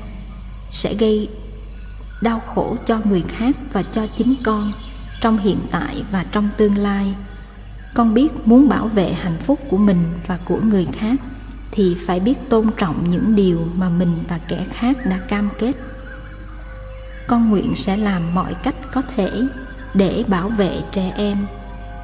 sẽ 0.71 0.95
gây 0.95 1.29
đau 2.23 2.41
khổ 2.55 2.77
cho 2.87 3.01
người 3.05 3.23
khác 3.29 3.57
và 3.73 3.83
cho 3.83 4.07
chính 4.15 4.35
con 4.45 4.73
trong 5.21 5.39
hiện 5.39 5.59
tại 5.71 6.03
và 6.11 6.25
trong 6.33 6.49
tương 6.57 6.79
lai 6.79 7.15
con 7.95 8.15
biết 8.15 8.33
muốn 8.45 8.69
bảo 8.69 8.87
vệ 8.87 9.13
hạnh 9.13 9.39
phúc 9.41 9.61
của 9.71 9.77
mình 9.77 9.99
và 10.27 10.39
của 10.45 10.59
người 10.65 10.87
khác 10.93 11.17
thì 11.71 11.97
phải 12.07 12.21
biết 12.21 12.35
tôn 12.49 12.67
trọng 12.77 13.11
những 13.11 13.37
điều 13.37 13.59
mà 13.75 13.89
mình 13.89 14.25
và 14.29 14.41
kẻ 14.49 14.67
khác 14.73 14.97
đã 15.07 15.19
cam 15.29 15.49
kết. 15.59 15.73
Con 17.27 17.51
nguyện 17.51 17.75
sẽ 17.75 17.97
làm 17.97 18.35
mọi 18.35 18.55
cách 18.63 18.75
có 18.93 19.03
thể 19.17 19.31
để 19.95 20.25
bảo 20.29 20.49
vệ 20.49 20.71
trẻ 20.93 21.13
em, 21.17 21.47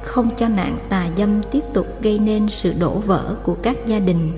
không 0.03 0.29
cho 0.37 0.47
nạn 0.47 0.77
tà 0.89 1.07
dâm 1.17 1.41
tiếp 1.51 1.63
tục 1.73 2.01
gây 2.01 2.19
nên 2.19 2.49
sự 2.49 2.73
đổ 2.79 2.93
vỡ 2.99 3.35
của 3.43 3.55
các 3.63 3.77
gia 3.85 3.99
đình 3.99 4.31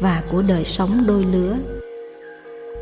và 0.00 0.22
của 0.30 0.42
đời 0.42 0.64
sống 0.64 1.06
đôi 1.06 1.24
lứa. 1.24 1.56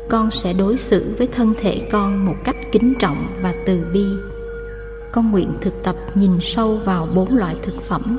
Con 0.09 0.31
sẽ 0.31 0.53
đối 0.53 0.77
xử 0.77 1.15
với 1.17 1.27
thân 1.27 1.53
thể 1.61 1.81
con 1.91 2.25
một 2.25 2.35
cách 2.43 2.55
kính 2.71 2.93
trọng 2.99 3.27
và 3.41 3.53
từ 3.65 3.85
bi 3.93 4.05
con 5.11 5.31
nguyện 5.31 5.53
thực 5.61 5.83
tập 5.83 5.95
nhìn 6.15 6.31
sâu 6.41 6.77
vào 6.77 7.07
bốn 7.15 7.37
loại 7.37 7.55
thực 7.63 7.81
phẩm 7.81 8.17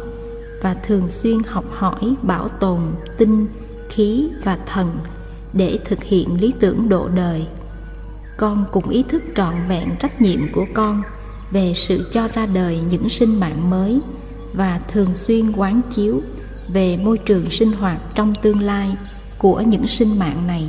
và 0.63 0.75
thường 0.75 1.09
xuyên 1.09 1.39
học 1.47 1.65
hỏi, 1.71 2.15
bảo 2.23 2.49
tồn, 2.49 2.81
tinh, 3.19 3.49
khí 3.91 4.29
và 4.45 4.59
thần 4.67 4.99
để 5.53 5.79
thực 5.85 6.05
hiện 6.05 6.41
lý 6.41 6.55
tưởng 6.61 6.89
độ 6.89 7.09
đời. 7.09 7.47
Con 8.37 8.65
cũng 8.73 8.89
ý 8.89 9.03
thức 9.03 9.23
trọn 9.37 9.55
vẹn 9.69 9.89
trách 10.01 10.21
nhiệm 10.21 10.53
của 10.53 10.67
con 10.75 11.03
về 11.51 11.73
sự 11.75 12.09
cho 12.11 12.29
ra 12.35 12.47
đời 12.47 12.81
những 12.91 13.09
sinh 13.09 13.41
mạng 13.41 13.71
mới 13.71 14.01
và 14.53 14.81
thường 14.89 15.15
xuyên 15.15 15.53
quán 15.53 15.81
chiếu 15.91 16.21
về 16.69 16.97
môi 16.97 17.19
trường 17.19 17.51
sinh 17.51 17.73
hoạt 17.73 18.01
trong 18.15 18.35
tương 18.43 18.61
lai 18.61 18.97
của 19.39 19.61
những 19.61 19.87
sinh 19.87 20.19
mạng 20.19 20.47
này. 20.47 20.69